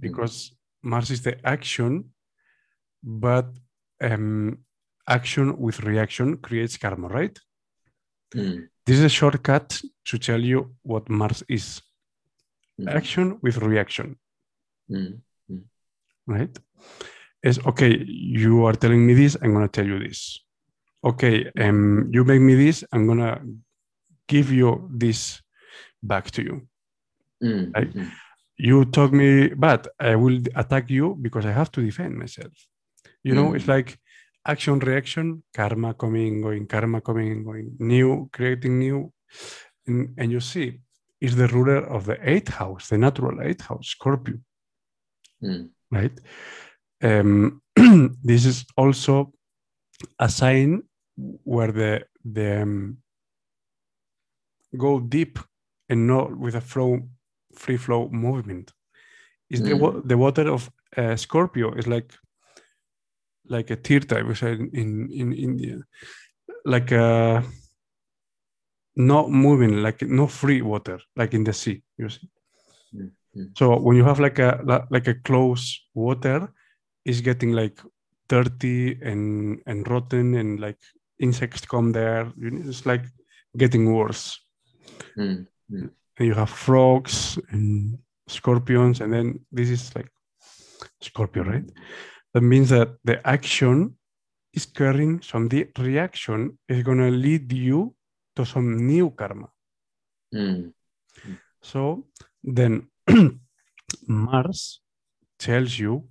[0.00, 2.10] because Mars is the action,
[3.02, 3.46] but
[4.00, 4.58] um,
[5.06, 7.38] action with reaction creates karma, right?
[8.34, 8.68] Mm.
[8.86, 11.82] This is a shortcut to tell you what Mars is
[12.80, 12.88] Mm.
[12.96, 14.16] action with reaction,
[14.90, 15.20] Mm.
[16.26, 16.58] right?
[17.42, 20.40] Is okay, you are telling me this, I'm going to tell you this.
[21.02, 23.40] Okay, um, you make me this, I'm going to
[24.28, 25.40] give you this
[26.02, 26.68] back to you.
[27.42, 27.74] Mm.
[27.74, 27.94] Right.
[27.94, 28.10] Mm.
[28.58, 32.52] you talk me bad i will attack you because i have to defend myself
[33.24, 33.74] you know it's Mm.
[33.76, 33.98] like
[34.44, 39.10] action reaction karma coming going karma coming going new creating new
[39.86, 40.80] and, and you see
[41.26, 44.36] is the ruler of the eighth house the natural eighth house scorpio
[45.42, 45.70] Mm.
[45.90, 46.16] right
[47.02, 47.62] um,
[48.30, 49.32] this is also
[50.18, 50.82] a sign
[51.44, 52.98] where the the um,
[54.76, 55.38] go deep
[55.88, 57.08] and not with a flow
[57.54, 58.72] free flow movement
[59.50, 60.08] is the Mm.
[60.08, 62.12] the water of uh, scorpio is like
[63.48, 65.76] like a tirta we say in, in in india
[66.64, 67.42] like a
[68.96, 72.28] not moving like no free water like in the sea you see
[72.92, 73.10] Mm.
[73.36, 73.50] Mm.
[73.58, 75.64] so when you have like a like a close
[75.94, 76.52] water
[77.04, 77.80] is getting like
[78.28, 80.78] dirty and and rotten and like
[81.20, 83.04] insects come there it's like
[83.56, 84.40] getting worse
[85.16, 85.46] Mm.
[86.18, 87.98] and you have frogs and
[88.28, 90.08] scorpions and then this is like
[91.00, 91.70] scorpion, right
[92.34, 93.96] that means that the action
[94.52, 97.94] is carrying some the reaction is going to lead you
[98.36, 99.48] to some new karma
[100.34, 100.72] Mm.
[101.62, 102.06] so
[102.42, 102.88] then
[104.06, 104.80] mars
[105.38, 106.08] tells you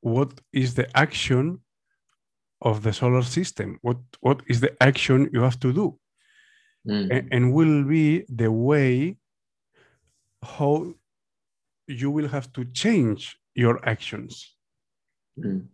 [0.00, 1.60] what is the action
[2.60, 5.86] of the solar system what what is the action you have to do
[6.86, 7.10] Mm.
[7.16, 9.16] a- and will be the way
[10.56, 10.94] how
[11.86, 14.56] you will have to change your actions.
[15.38, 15.68] Mm.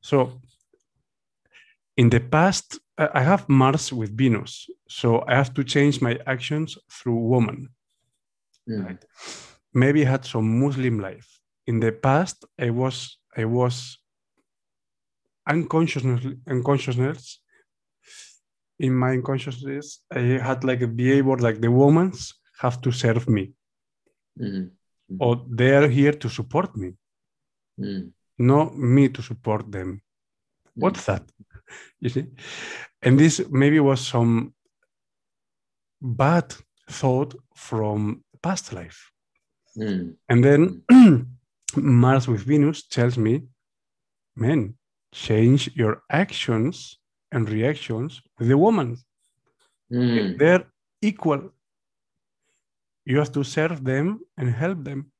[0.00, 0.40] So,
[1.96, 4.52] in the past, I I have Mars with Venus,
[4.88, 7.68] so I have to change my actions through woman.
[8.68, 8.84] Mm.
[8.86, 9.04] Right.
[9.74, 11.28] Maybe I had some Muslim life.
[11.66, 13.98] In the past, I was I was
[15.46, 17.40] unconsciously unconsciousness.
[18.78, 23.52] In my unconsciousness, I had like a behavior like the women's have to serve me,
[24.38, 24.70] Mm.
[25.18, 26.90] or they are here to support me,
[27.80, 28.12] Mm.
[28.38, 30.02] not me to support them.
[30.74, 31.22] What's that?
[32.00, 32.26] You see?
[33.02, 34.52] And this maybe was some
[36.00, 36.54] bad
[36.90, 39.10] thought from past life.
[39.78, 40.16] Mm.
[40.28, 40.82] And then
[41.76, 43.42] Mars with Venus tells me,
[44.34, 44.74] man,
[45.24, 46.98] change your actions
[47.32, 48.96] and reactions with the woman.
[49.90, 50.38] Mm.
[50.38, 50.66] They're
[51.00, 51.52] equal.
[53.04, 55.10] You have to serve them and help them.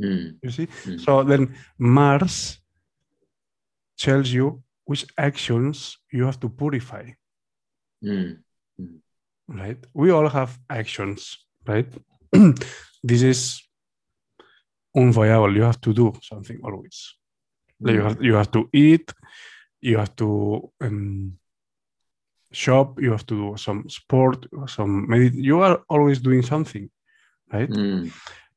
[0.00, 0.38] Mm.
[0.42, 0.66] You see?
[0.66, 1.00] Mm.
[1.00, 2.58] So then Mars
[3.98, 7.04] tells you which actions you have to purify,
[8.04, 8.38] Mm.
[9.48, 9.80] right?
[9.94, 11.88] We all have actions, right?
[13.02, 13.62] this is
[14.96, 15.54] unviable.
[15.54, 17.21] You have to do something always.
[17.84, 18.02] You, Mm.
[18.04, 19.12] have, you have to eat,
[19.80, 21.38] you have to um,
[22.52, 26.90] shop, you have to do some sport, some medit- you are always doing something,
[27.52, 27.70] right?
[27.70, 28.10] Mm.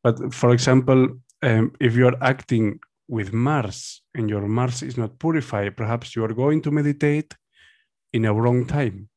[0.03, 1.01] But for example,
[1.41, 6.23] um, if you are acting with Mars and your Mars is not purified, perhaps you
[6.23, 7.35] are going to meditate
[8.13, 9.09] in a wrong time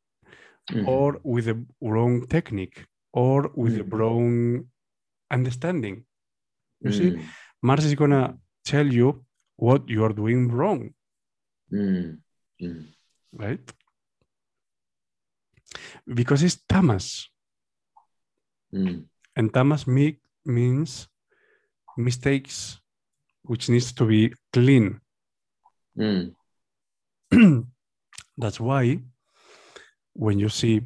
[0.72, 0.86] Mm.
[0.86, 3.92] or with a wrong technique or with a Mhm.
[3.98, 4.64] wrong
[5.30, 6.04] understanding.
[6.84, 7.22] You see, Mm.
[7.62, 9.24] Mars is going to tell you
[9.58, 10.94] what you are doing wrong,
[11.72, 12.20] Mm.
[12.62, 12.86] Mm.
[13.32, 13.74] right?
[16.06, 17.28] Because it's Tamas,
[18.72, 19.08] Mm.
[19.36, 21.08] and Tamas me- means
[21.96, 22.80] mistakes,
[23.42, 25.00] which needs to be clean.
[27.30, 27.66] Mm.
[28.38, 29.02] That's why
[30.14, 30.80] when you see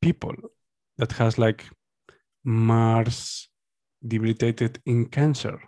[0.00, 0.34] people
[0.96, 1.64] that has like
[2.44, 3.48] Mars
[4.06, 5.58] debilitated in cancer,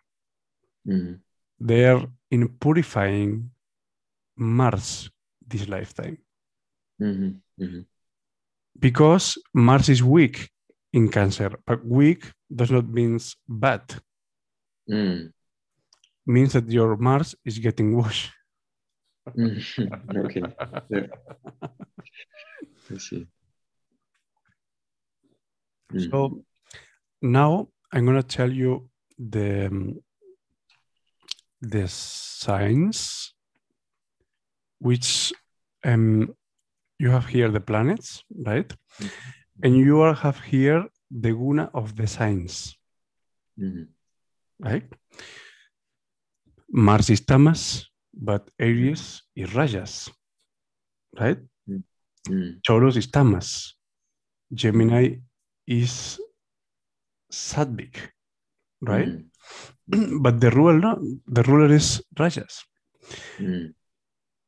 [0.86, 1.20] Mm.
[1.60, 3.50] They're in purifying
[4.36, 5.10] Mars
[5.46, 6.16] this lifetime
[7.00, 7.40] Mhm.
[7.58, 7.86] Mhm.
[8.78, 10.50] because Mars is weak
[10.92, 11.50] in Cancer.
[11.66, 13.82] But weak does not means bad.
[14.88, 15.32] Mm.
[16.26, 18.32] Means that your Mars is getting washed.
[19.36, 19.60] Mm.
[20.24, 20.42] okay.
[20.90, 21.06] Yeah.
[22.90, 23.26] I see.
[25.92, 26.10] Mm.
[26.10, 26.44] So
[27.22, 28.88] now I'm gonna tell you
[29.18, 30.00] the um,
[31.60, 33.34] the signs
[34.78, 35.32] which
[35.84, 36.34] um,
[36.98, 38.72] you have here the planets, right?
[38.98, 39.10] Mhm.
[39.62, 42.76] And you are have here the guna of the signs,
[43.58, 43.88] Mhm.
[44.58, 44.88] right?
[46.72, 50.10] Mars is Tamas, but Aries is Rajas,
[51.18, 51.38] right?
[52.28, 52.60] Mm.
[52.62, 53.76] Taurus is Tamas,
[54.52, 55.20] Gemini
[55.66, 56.20] is
[57.30, 58.12] Sattvic,
[58.80, 59.08] right?
[60.22, 62.64] But the ruler, no, the ruler is Rajas.
[63.38, 63.74] Mm.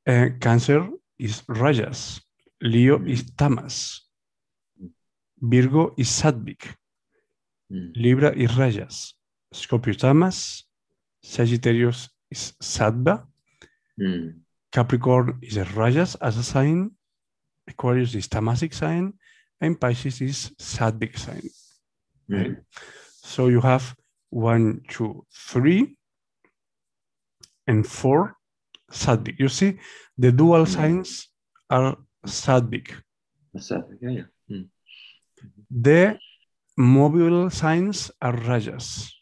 [0.06, 0.88] Uh, Cancer
[1.18, 2.20] is Rajas.
[2.60, 3.10] Leo Mm.
[3.10, 4.02] is Tamas.
[4.80, 4.90] Mm.
[5.40, 6.74] Virgo is Sattvic.
[7.72, 7.92] Mm.
[7.96, 9.14] Libra is Rajas.
[9.52, 10.64] Scorpio Tamas.
[11.22, 13.26] Sagittarius is Sattva.
[14.00, 14.40] Mm.
[14.72, 16.90] Capricorn is a Rajas as a sign.
[17.68, 19.12] Aquarius is Tamasic sign.
[19.60, 21.48] And Pisces is Sattvic sign.
[22.28, 22.50] Right?
[22.50, 22.64] Mm.
[23.22, 23.94] So you have
[24.32, 25.96] one, two, three,
[27.66, 28.34] and four
[28.90, 29.38] Sattvic.
[29.38, 29.78] You see,
[30.16, 30.68] the dual Mm.
[30.68, 31.28] signs
[31.68, 31.96] are.
[32.24, 32.92] That's.
[34.00, 34.28] Yeah, yeah.
[34.50, 34.68] Mm.
[35.70, 36.18] The
[36.76, 39.12] mobile signs are Rajas.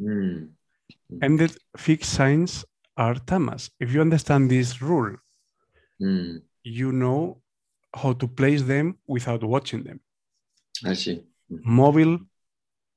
[0.00, 0.50] Mm.
[1.22, 2.64] And the fixed signs
[2.96, 3.70] are Tamas.
[3.80, 5.16] If you understand this rule,
[6.00, 6.42] Mm.
[6.62, 7.42] you know
[7.94, 10.00] how to place them without watching them.
[10.84, 11.24] I see.
[11.48, 12.18] Mobile,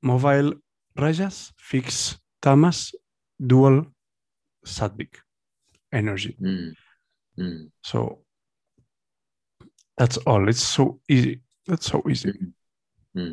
[0.02, 0.54] mobile
[0.96, 2.94] Rajas, fix Tamas,
[3.38, 3.86] dual
[4.64, 5.16] Sattvic
[5.92, 6.36] energy.
[6.40, 6.74] Mm.
[7.38, 7.70] Mm.
[7.82, 8.22] So
[9.96, 10.48] that's all.
[10.48, 11.40] It's so easy.
[11.66, 12.30] That's so easy.
[12.32, 12.52] Mm.